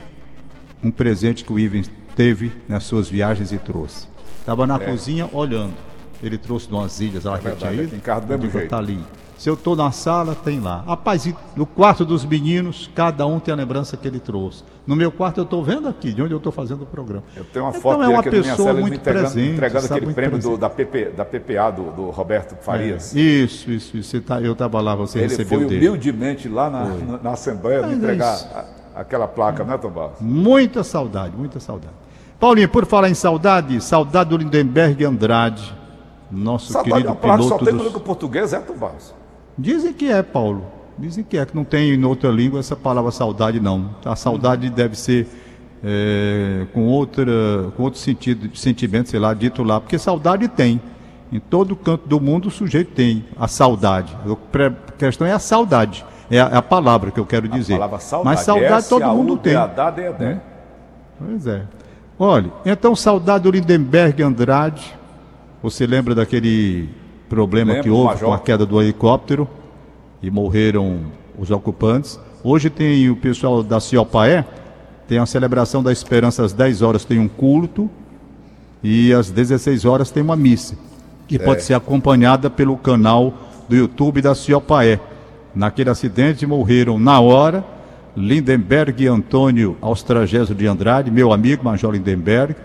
um 0.83 0.91
presente 0.91 1.45
que 1.45 1.53
o 1.53 1.59
Ivens 1.59 1.91
teve 2.17 2.53
nas 2.69 2.85
suas 2.85 3.09
viagens 3.09 3.53
e 3.53 3.59
trouxe. 3.59 4.07
Estava 4.41 4.67
na 4.67 4.79
cozinha 4.79 5.29
olhando. 5.33 5.75
Ele 6.23 6.39
trouxe 6.39 6.69
de 6.69 6.75
umas 6.75 7.01
ilhas 7.01 7.25
lá 7.25 7.39
que 7.39 7.47
eu 7.49 7.57
tinha 7.57 7.71
verdade, 7.71 7.75
ido. 7.83 7.87
aqui 7.89 7.97
em 7.97 8.01
casa 8.01 8.21
do 8.21 8.29
mesmo 8.29 8.51
jeito. 8.51 8.69
Tá 8.71 8.79
ali. 8.79 8.99
Se 9.37 9.51
eu 9.51 9.57
tô 9.57 9.75
na 9.75 9.91
sala, 9.91 10.37
tem 10.37 10.61
lá. 10.61 10.85
Rapaz, 10.87 11.29
no 11.57 11.67
quarto 11.67 12.05
dos 12.05 12.25
meninos, 12.25 12.89
cada 12.95 13.27
um 13.27 13.41
tem 13.41 13.53
a 13.53 13.57
lembrança 13.57 13.97
que 13.97 14.07
ele 14.07 14.21
trouxe. 14.21 14.63
No 14.87 14.95
meu 14.95 15.11
quarto 15.11 15.39
eu 15.41 15.45
tô 15.45 15.61
vendo 15.65 15.89
aqui, 15.89 16.13
de 16.13 16.23
onde 16.23 16.33
eu 16.33 16.39
tô 16.39 16.53
fazendo 16.53 16.83
o 16.83 16.87
programa. 16.87 17.25
Eu 17.35 17.45
tenho 17.47 17.65
uma 17.65 17.71
Então 17.71 17.81
foto 17.83 18.03
é 18.05 18.09
uma 18.09 18.21
aqui 18.21 18.31
na 18.31 18.39
minha 18.39 18.51
pessoa 18.53 18.73
muito 18.73 18.95
entregando, 18.95 19.25
presente, 19.25 19.53
entregando 19.55 19.87
aquele 19.87 20.15
prêmio 20.15 20.39
do- 20.39 20.57
da, 20.57 20.71
PP, 20.71 21.05
da 21.17 21.25
PPA 21.25 21.71
do, 21.73 21.91
do 21.91 22.11
Roberto 22.11 22.55
Farias. 22.63 23.13
Isso, 23.17 23.69
isso, 23.69 23.97
isso. 23.97 24.09
Você 24.11 24.21
tá, 24.21 24.41
eu 24.41 24.53
estava 24.53 24.81
lá, 24.81 24.95
você 24.95 25.19
Ele 25.19 25.27
recebeu 25.29 25.59
foi 25.59 25.69
dele. 25.69 25.89
humildemente 25.89 26.49
lá 26.49 26.71
na, 26.71 26.85
na, 26.85 27.19
na 27.19 27.31
Assembleia 27.33 27.81
me 27.83 27.87
Mas 27.87 27.93
é 27.95 27.97
entregar 27.97 28.35
isso. 28.37 28.49
a- 28.55 29.01
aquela 29.01 29.27
placa, 29.27 29.65
né, 29.65 29.77
Tom 29.77 29.91
Barros? 29.91 30.21
Muita 30.21 30.85
saudade, 30.85 31.35
muita 31.37 31.59
saudade. 31.59 31.95
Paulinho, 32.39 32.69
por 32.69 32.87
falar 32.87 33.11
em 33.11 33.15
saudade, 33.15 33.81
saudade 33.81 34.31
do 34.31 34.37
Lindenberg 34.37 35.05
Andrade, 35.05 35.75
nosso 36.33 36.77
é 36.77 36.83
querido 36.83 37.15
que 37.15 37.27
só 37.27 37.37
piloto 37.37 37.65
tem 37.65 37.75
dos... 37.75 37.87
língua 37.87 38.01
portuguesa, 38.01 38.57
é, 38.57 38.61
Tom 38.61 38.75
Barros? 38.75 39.15
Dizem 39.57 39.93
que 39.93 40.11
é, 40.11 40.23
Paulo. 40.23 40.65
Dizem 40.99 41.23
que 41.25 41.37
é, 41.37 41.45
que 41.45 41.55
não 41.55 41.65
tem 41.65 41.93
em 41.93 42.05
outra 42.05 42.31
língua 42.31 42.61
essa 42.61 42.75
palavra 42.75 43.11
saudade, 43.11 43.61
não. 43.61 43.91
A 44.05 44.17
saudade 44.17 44.71
deve 44.71 44.97
ser 44.97 45.29
é, 45.85 46.67
com, 46.73 46.87
outra, 46.87 47.33
com 47.77 47.83
outro 47.83 47.99
sentido, 47.99 48.55
sentimento, 48.57 49.11
sei 49.11 49.21
lá, 49.21 49.35
dito 49.35 49.63
lá. 49.63 49.81
Porque 49.81 49.99
saudade 49.99 50.49
tem. 50.49 50.81
Em 51.31 51.41
todo 51.41 51.75
canto 51.75 52.07
do 52.07 52.21
mundo 52.21 52.49
o 52.49 52.51
sujeito 52.51 52.93
tem 52.93 53.25
a 53.39 53.49
saudade. 53.49 54.17
A 54.27 54.93
questão 54.93 55.27
é 55.27 55.33
a 55.33 55.39
saudade. 55.39 56.05
É 56.31 56.41
a, 56.41 56.49
é 56.49 56.57
a 56.57 56.63
palavra 56.63 57.11
que 57.11 57.19
eu 57.19 57.27
quero 57.27 57.49
dizer. 57.49 57.79
Saudade. 57.79 58.25
Mas 58.25 58.41
saudade 58.41 58.89
todo 58.89 59.07
mundo 59.07 59.37
tem. 59.37 59.55
S-A-U-D-A-D-A-D-E-D. 59.55 60.41
Pois 61.19 61.47
é. 61.47 61.63
Olha, 62.19 62.53
então 62.65 62.95
saudade 62.95 63.45
do 63.45 63.51
Lindenberg 63.51 64.23
Andrade. 64.23 64.95
Você 65.63 65.87
lembra 65.87 66.13
daquele 66.13 66.89
problema 67.29 67.71
Lembro, 67.71 67.85
que 67.85 67.91
houve 67.91 68.25
com 68.25 68.33
a 68.33 68.39
queda 68.39 68.67
do 68.67 68.83
helicóptero 68.83 69.49
e 70.21 70.29
morreram 70.29 71.03
os 71.39 71.53
ocupantes? 71.53 72.19
Hoje 72.43 72.69
tem 72.69 73.09
o 73.09 73.15
pessoal 73.15 73.63
da 73.63 73.79
Ciopaé, 73.79 74.45
tem 75.07 75.19
a 75.19 75.27
celebração 75.27 75.81
da 75.81 75.93
esperança 75.93 76.45
às 76.45 76.53
10 76.53 76.83
horas 76.83 77.05
tem 77.05 77.21
um 77.21 77.29
culto 77.29 77.89
e 78.83 79.13
às 79.13 79.31
16 79.31 79.85
horas 79.85 80.11
tem 80.11 80.21
uma 80.21 80.35
missa, 80.35 80.75
que 81.29 81.39
pode 81.39 81.63
ser 81.63 81.75
acompanhada 81.75 82.51
pelo 82.51 82.77
canal 82.77 83.33
do 83.69 83.77
YouTube 83.77 84.21
da 84.21 84.35
Ciopaé. 84.35 84.99
Naquele 85.55 85.91
acidente 85.91 86.45
morreram 86.45 86.99
na 86.99 87.21
hora 87.21 87.65
Lindenberg 88.17 89.07
Antônio 89.07 89.77
Austragésio 89.81 90.57
de 90.57 90.67
Andrade, 90.67 91.09
meu 91.09 91.33
amigo 91.33 91.65
Major 91.65 91.93
Lindenberg, 91.93 92.57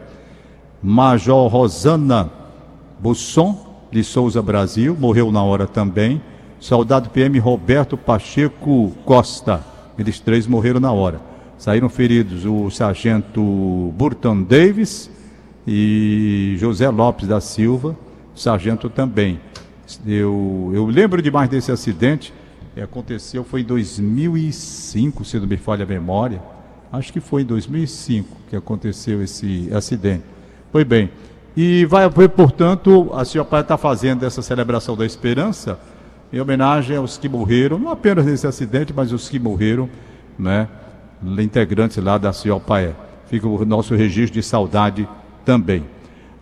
Major 0.81 1.47
Rosana 1.47 2.36
Busson 2.99 3.67
de 3.91 4.03
Souza 4.03 4.41
Brasil, 4.41 4.95
morreu 4.99 5.31
na 5.31 5.43
hora 5.43 5.67
também. 5.67 6.21
Soldado 6.59 7.09
PM 7.09 7.37
Roberto 7.39 7.95
Pacheco 7.95 8.91
Costa, 9.05 9.63
eles 9.97 10.19
três 10.19 10.47
morreram 10.47 10.79
na 10.79 10.91
hora. 10.91 11.21
Saíram 11.57 11.89
feridos 11.89 12.45
o 12.45 12.69
sargento 12.69 13.93
Burton 13.95 14.43
Davis 14.43 15.09
e 15.65 16.55
José 16.57 16.89
Lopes 16.89 17.27
da 17.27 17.41
Silva, 17.41 17.95
sargento 18.35 18.89
também. 18.89 19.39
Eu, 20.05 20.71
eu 20.73 20.85
lembro 20.85 21.21
demais 21.21 21.49
desse 21.49 21.71
acidente, 21.71 22.33
aconteceu, 22.81 23.43
foi 23.43 23.61
em 23.61 23.65
2005, 23.65 25.25
se 25.25 25.39
não 25.39 25.47
me 25.47 25.57
falha 25.57 25.83
a 25.83 25.87
memória. 25.87 26.41
Acho 26.91 27.11
que 27.11 27.19
foi 27.19 27.41
em 27.41 27.45
2005 27.45 28.37
que 28.49 28.55
aconteceu 28.55 29.21
esse 29.21 29.69
acidente. 29.73 30.23
Foi 30.71 30.85
bem. 30.85 31.09
E 31.59 31.85
vai 31.85 32.03
haver, 32.03 32.29
portanto, 32.29 33.09
a 33.15 33.25
senhora 33.25 33.49
pai 33.49 33.61
está 33.61 33.75
fazendo 33.79 34.23
essa 34.23 34.43
celebração 34.43 34.95
da 34.95 35.03
esperança 35.03 35.79
em 36.31 36.39
homenagem 36.39 36.95
aos 36.95 37.17
que 37.17 37.27
morreram, 37.27 37.79
não 37.79 37.89
apenas 37.89 38.27
nesse 38.27 38.45
acidente, 38.45 38.93
mas 38.95 39.11
os 39.11 39.27
que 39.27 39.39
morreram, 39.39 39.89
né? 40.37 40.67
Integrantes 41.39 41.97
lá 41.97 42.19
da 42.19 42.31
Ciopaé. 42.31 42.93
Fica 43.25 43.47
o 43.47 43.65
nosso 43.65 43.95
registro 43.95 44.39
de 44.39 44.43
saudade 44.43 45.09
também. 45.43 45.83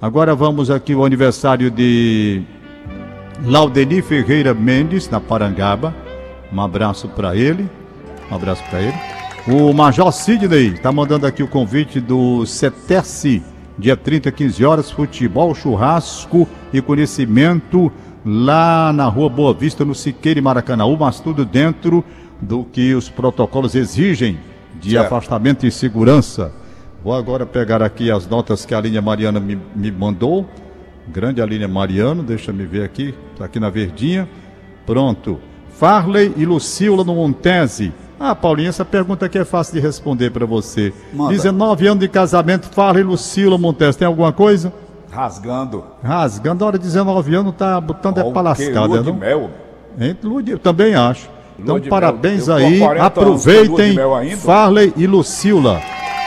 Agora 0.01 0.36
vamos 0.36 0.69
aqui 0.69 0.91
ao 0.91 1.06
aniversário 1.06 1.71
de 1.71 2.43
Laudeni 3.45 4.01
Ferreira 4.01 4.54
Mendes, 4.54 5.10
na 5.10 5.21
Parangaba. 5.21 5.95
Um 6.51 6.60
abraço 6.60 7.08
para 7.08 7.38
ele. 7.38 7.69
Um 8.30 8.36
abraço 8.36 8.62
para 8.69 8.82
ele. 8.82 8.97
O 9.47 9.71
Major 9.71 10.12
Sidney 10.12 10.73
está 10.73 10.91
mandando 10.91 11.25
aqui 11.25 11.41
o 11.41 11.47
convite 11.47 12.01
do 12.01 12.45
CETERCE, 12.45 13.41
dia 13.77 13.95
30, 13.97 14.31
15 14.31 14.65
horas, 14.65 14.91
futebol, 14.91 15.53
churrasco 15.53 16.47
e 16.71 16.81
conhecimento 16.81 17.91
lá 18.25 18.91
na 18.93 19.05
rua 19.07 19.29
Boa 19.29 19.53
Vista, 19.53 19.85
no 19.85 19.93
Siqueira 19.93 20.39
e 20.39 20.41
Maracanaú, 20.41 20.97
mas 20.97 21.19
tudo 21.19 21.45
dentro 21.45 22.03
do 22.41 22.63
que 22.63 22.93
os 22.93 23.09
protocolos 23.09 23.75
exigem 23.75 24.39
de 24.79 24.91
Certo. 24.91 25.05
afastamento 25.05 25.65
e 25.65 25.71
segurança. 25.71 26.51
Vou 27.03 27.13
agora 27.13 27.45
pegar 27.45 27.81
aqui 27.81 28.09
as 28.09 28.27
notas 28.27 28.65
que 28.65 28.73
a 28.73 28.79
Aline 28.79 28.99
Mariana 28.99 29.39
me, 29.39 29.59
me 29.75 29.91
mandou. 29.91 30.49
Grande 31.07 31.41
Aline 31.41 31.67
Mariano, 31.67 32.23
deixa 32.23 32.51
eu 32.51 32.67
ver 32.67 32.83
aqui, 32.83 33.13
está 33.33 33.45
aqui 33.45 33.59
na 33.59 33.69
verdinha. 33.69 34.27
Pronto. 34.85 35.39
Farley 35.69 36.33
e 36.35 36.45
Lucila 36.45 37.03
no 37.03 37.13
Montese. 37.13 37.93
Ah, 38.19 38.34
Paulinho, 38.34 38.69
essa 38.69 38.86
pergunta 38.86 39.25
aqui 39.25 39.38
é 39.38 39.45
fácil 39.45 39.73
de 39.75 39.80
responder 39.82 40.30
para 40.32 40.45
você. 40.45 40.93
Manda. 41.13 41.32
19 41.32 41.88
anos 41.88 41.99
de 41.99 42.08
casamento, 42.08 42.69
Farley 42.69 43.04
e 43.04 43.06
Lucila 43.06 43.58
Montese. 43.58 43.97
Tem 43.97 44.08
alguma 44.08 44.32
coisa? 44.32 44.71
Rasgando. 45.12 45.84
Rasgando, 46.04 46.63
a 46.63 46.67
hora 46.67 46.78
de 46.80 46.86
19 46.86 47.36
anos, 47.36 47.54
tá 47.58 47.80
botando 47.80 48.17
Ó, 48.17 48.21
é 48.21 48.23
o 48.23 48.32
pra 48.32 48.41
quê? 48.56 48.65
lascada, 48.65 48.88
Lua 48.88 48.99
de 49.04 49.10
não? 49.12 49.17
mel. 49.17 49.49
Hein, 49.99 50.17
lua 50.23 50.43
de- 50.43 50.51
Eu 50.51 50.60
também 50.60 50.95
acho. 50.95 51.30
Então, 51.60 51.75
Lua 51.75 51.82
de 51.82 51.89
parabéns 51.89 52.47
mel. 52.47 52.58
Aí. 52.58 52.75
há 52.84 52.86
40 52.86 53.21
anos 53.21 53.43
com 53.45 53.49
lua 53.51 53.63
de 53.63 53.65
Aproveitem. 53.99 54.38
Farley 54.38 54.93
e 54.97 55.08
Lucila. 55.08 55.82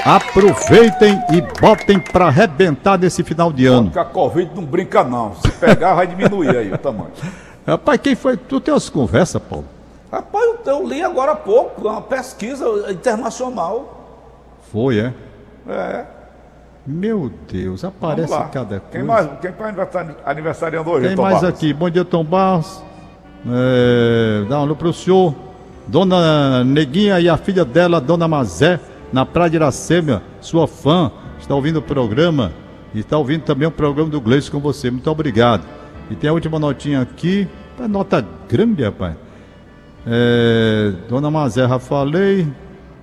Aproveitem 0.05 1.19
e 1.33 1.43
botem 1.61 1.99
pra 1.99 2.27
arrebentar 2.29 2.99
nesse 2.99 3.23
final 3.23 3.53
de 3.53 3.67
ano. 3.67 3.85
Porque 3.85 3.99
a 3.99 4.05
Covid 4.05 4.51
não 4.55 4.65
brinca, 4.65 5.05
não. 5.05 5.35
Se 5.37 5.51
pegar, 5.53 5.95
vai 5.95 6.07
diminuir 6.07 6.57
aí 6.57 6.73
o 6.73 6.79
tamanho. 6.79 7.11
Rapaz, 7.67 8.01
quem 8.03 8.15
foi? 8.15 8.37
Tu 8.37 8.59
tem 8.61 8.73
umas 8.73 8.89
conversas, 8.89 9.41
Paulo? 9.43 9.67
Rapaz, 10.11 10.45
eu, 10.45 10.73
eu 10.73 10.89
li 10.89 11.03
agora 11.03 11.33
há 11.33 11.37
pouco 11.37 11.87
uma 11.89 12.01
pesquisa 12.01 12.65
internacional. 12.91 13.95
Foi, 14.73 14.99
é? 14.99 15.13
É. 15.69 16.05
Meu 16.87 17.31
Deus, 17.51 17.85
aparece 17.85 18.33
cada 18.51 18.81
Quem 18.81 19.05
coisa. 19.05 19.07
mais? 19.07 19.29
Quem 19.41 19.53
aniversari- 19.67 20.15
aniversariando 20.25 20.91
hoje, 20.91 21.09
Tem 21.09 21.17
Tom 21.17 21.23
mais 21.23 21.35
Barros? 21.41 21.49
aqui. 21.51 21.73
Bom 21.75 21.91
dia, 21.91 22.05
Tom 22.05 22.25
Barros. 22.25 22.83
É, 23.47 24.45
dá 24.49 24.59
um 24.59 24.63
alô 24.63 24.75
pro 24.77 24.93
senhor. 24.93 25.35
Dona 25.87 26.65
Neguinha 26.65 27.19
e 27.21 27.29
a 27.29 27.37
filha 27.37 27.65
dela, 27.65 28.01
Dona 28.01 28.27
Mazé, 28.29 28.79
na 29.13 29.25
Praia 29.25 29.49
de 29.51 29.57
Iracema, 29.57 30.23
sua 30.41 30.67
fã, 30.67 31.11
está 31.39 31.55
ouvindo 31.55 31.79
o 31.79 31.83
programa 31.83 32.53
e 32.95 33.01
está 33.01 33.17
ouvindo 33.17 33.43
também 33.43 33.67
o 33.67 33.71
programa 33.71 34.11
do 34.11 34.21
Gleice 34.21 34.51
com 34.51 34.59
você. 34.61 34.91
Muito 34.91 35.11
obrigado. 35.11 35.65
E 36.11 36.15
tem 36.15 36.29
a 36.29 36.33
última 36.33 36.59
notinha 36.59 37.01
aqui, 37.03 37.49
é 37.81 37.87
nota 37.89 38.25
grande, 38.49 38.83
rapaz. 38.85 39.15
É, 40.11 40.93
Dona 41.09 41.51
já 41.51 41.79
falei. 41.79 42.49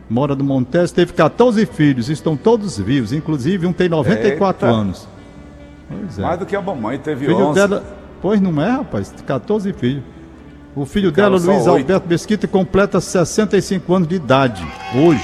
Mora 0.10 0.36
no 0.36 0.44
Montes, 0.44 0.92
teve 0.92 1.14
14 1.14 1.66
filhos, 1.66 2.10
estão 2.10 2.38
todos 2.38 2.78
vivos, 2.78 3.12
inclusive 3.12 3.66
um 3.66 3.74
tem 3.74 3.90
94 3.90 4.68
Eita. 4.68 4.76
anos. 4.80 5.08
Pois 5.90 6.20
é. 6.20 6.22
Mais 6.22 6.40
do 6.40 6.46
que 6.46 6.56
a 6.56 6.62
mamãe, 6.62 7.00
teve 7.00 7.26
filho 7.26 7.38
11. 7.48 7.60
dela. 7.60 7.84
Pois 8.22 8.40
não 8.40 8.62
é, 8.62 8.70
rapaz? 8.70 9.14
14 9.26 9.74
filhos. 9.74 10.04
O 10.76 10.86
filho 10.86 11.10
Ficaram 11.10 11.40
dela, 11.40 11.54
Luiz 11.54 11.66
oito. 11.68 11.70
Alberto 11.70 12.08
Mesquita, 12.08 12.48
completa 12.48 13.00
65 13.00 13.94
anos 13.96 14.08
de 14.08 14.16
idade. 14.16 14.66
Hoje. 14.96 15.24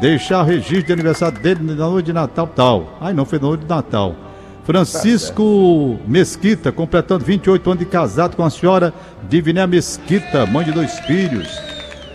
Deixar 0.00 0.42
registro 0.42 0.86
de 0.86 0.92
aniversário 0.92 1.38
dele 1.38 1.60
na 1.62 1.74
noite 1.88 2.06
de 2.06 2.12
Natal, 2.12 2.46
tal. 2.48 2.98
Ai, 3.00 3.12
não, 3.12 3.24
foi 3.24 3.38
na 3.38 3.46
noite 3.46 3.62
de 3.62 3.68
Natal. 3.68 4.14
Francisco 4.64 5.98
Mesquita, 6.06 6.72
completando 6.72 7.24
28 7.24 7.70
anos 7.70 7.78
de 7.80 7.84
casado 7.84 8.34
com 8.34 8.42
a 8.42 8.50
senhora 8.50 8.94
Diviné 9.28 9.66
Mesquita, 9.66 10.46
mãe 10.46 10.64
de 10.64 10.72
dois 10.72 10.98
filhos. 11.00 11.60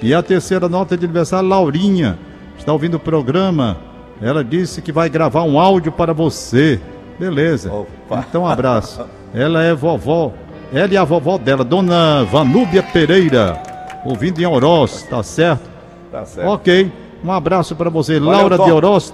E 0.02 0.14
a 0.14 0.24
terceira 0.24 0.68
nota 0.68 0.98
de 0.98 1.06
aniversário, 1.06 1.48
Laurinha. 1.48 2.18
Está 2.58 2.74
ouvindo 2.74 2.96
o 2.96 3.00
programa. 3.00 3.78
Ela 4.22 4.44
disse 4.44 4.82
que 4.82 4.92
vai 4.92 5.10
gravar 5.10 5.44
um 5.44 5.60
áudio 5.60 5.92
para 5.92 6.12
você. 6.12 6.80
Beleza. 7.20 7.72
Opa. 7.72 8.26
Então, 8.28 8.44
um 8.44 8.48
abraço. 8.48 9.06
Ela 9.34 9.64
é 9.64 9.74
vovó. 9.74 10.34
Ela 10.74 10.94
e 10.94 10.98
a 10.98 11.04
vovó 11.04 11.38
dela, 11.38 11.64
Dona 11.64 12.24
Vanúbia 12.24 12.82
Pereira. 12.82 13.62
Ouvindo 14.06 14.40
em 14.40 14.46
Oroz, 14.46 15.04
tá 15.04 15.22
certo? 15.22 15.70
Tá 16.12 16.26
certo. 16.26 16.48
Ok. 16.50 16.92
Um 17.24 17.32
abraço 17.32 17.76
para 17.76 17.90
você. 17.90 18.20
Laura 18.20 18.58
de 18.58 18.72
Oroz 18.72 19.14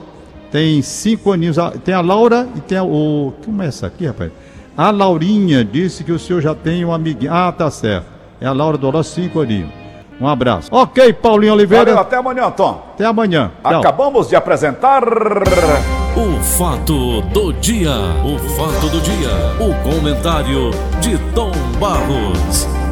tem 0.56 0.82
cinco 0.82 1.34
aninhos. 1.34 1.58
Tem 1.84 1.94
a 1.94 2.00
Laura 2.00 2.48
e 2.56 2.62
tem 2.62 2.80
o. 2.80 3.34
Como 3.44 3.62
é 3.62 3.68
essa 3.68 3.88
aqui, 3.88 4.08
rapaz? 4.08 4.32
A 4.78 4.90
Laurinha 4.90 5.66
disse 5.66 6.02
que 6.02 6.14
o 6.14 6.18
senhor 6.18 6.42
já 6.42 6.56
tem 6.56 6.86
um 6.86 6.94
amiguinho. 6.94 7.34
Ah, 7.34 7.52
tá 7.52 7.70
certo. 7.70 8.06
É 8.40 8.46
a 8.46 8.54
Laura 8.54 8.78
Dolores, 8.78 9.08
cinco 9.08 9.42
aninhos. 9.42 9.70
Um 10.20 10.26
abraço. 10.26 10.70
Ok, 10.72 11.12
Paulinho 11.12 11.52
Oliveira. 11.52 11.84
Valeu, 11.84 12.00
até 12.00 12.16
amanhã, 12.16 12.50
Tom. 12.52 12.82
Até 12.94 13.04
amanhã. 13.04 13.52
Tchau. 13.62 13.80
Acabamos 13.82 14.30
de 14.30 14.38
apresentar. 14.38 15.04
O 16.16 16.42
fato 16.42 17.22
do 17.22 17.52
dia. 17.52 17.92
O 18.24 18.40
fato 18.56 18.88
do 18.88 19.02
dia. 19.02 19.30
O 19.60 19.76
comentário 19.84 20.72
de 21.02 21.18
Tom 21.34 21.52
Barros. 21.82 22.85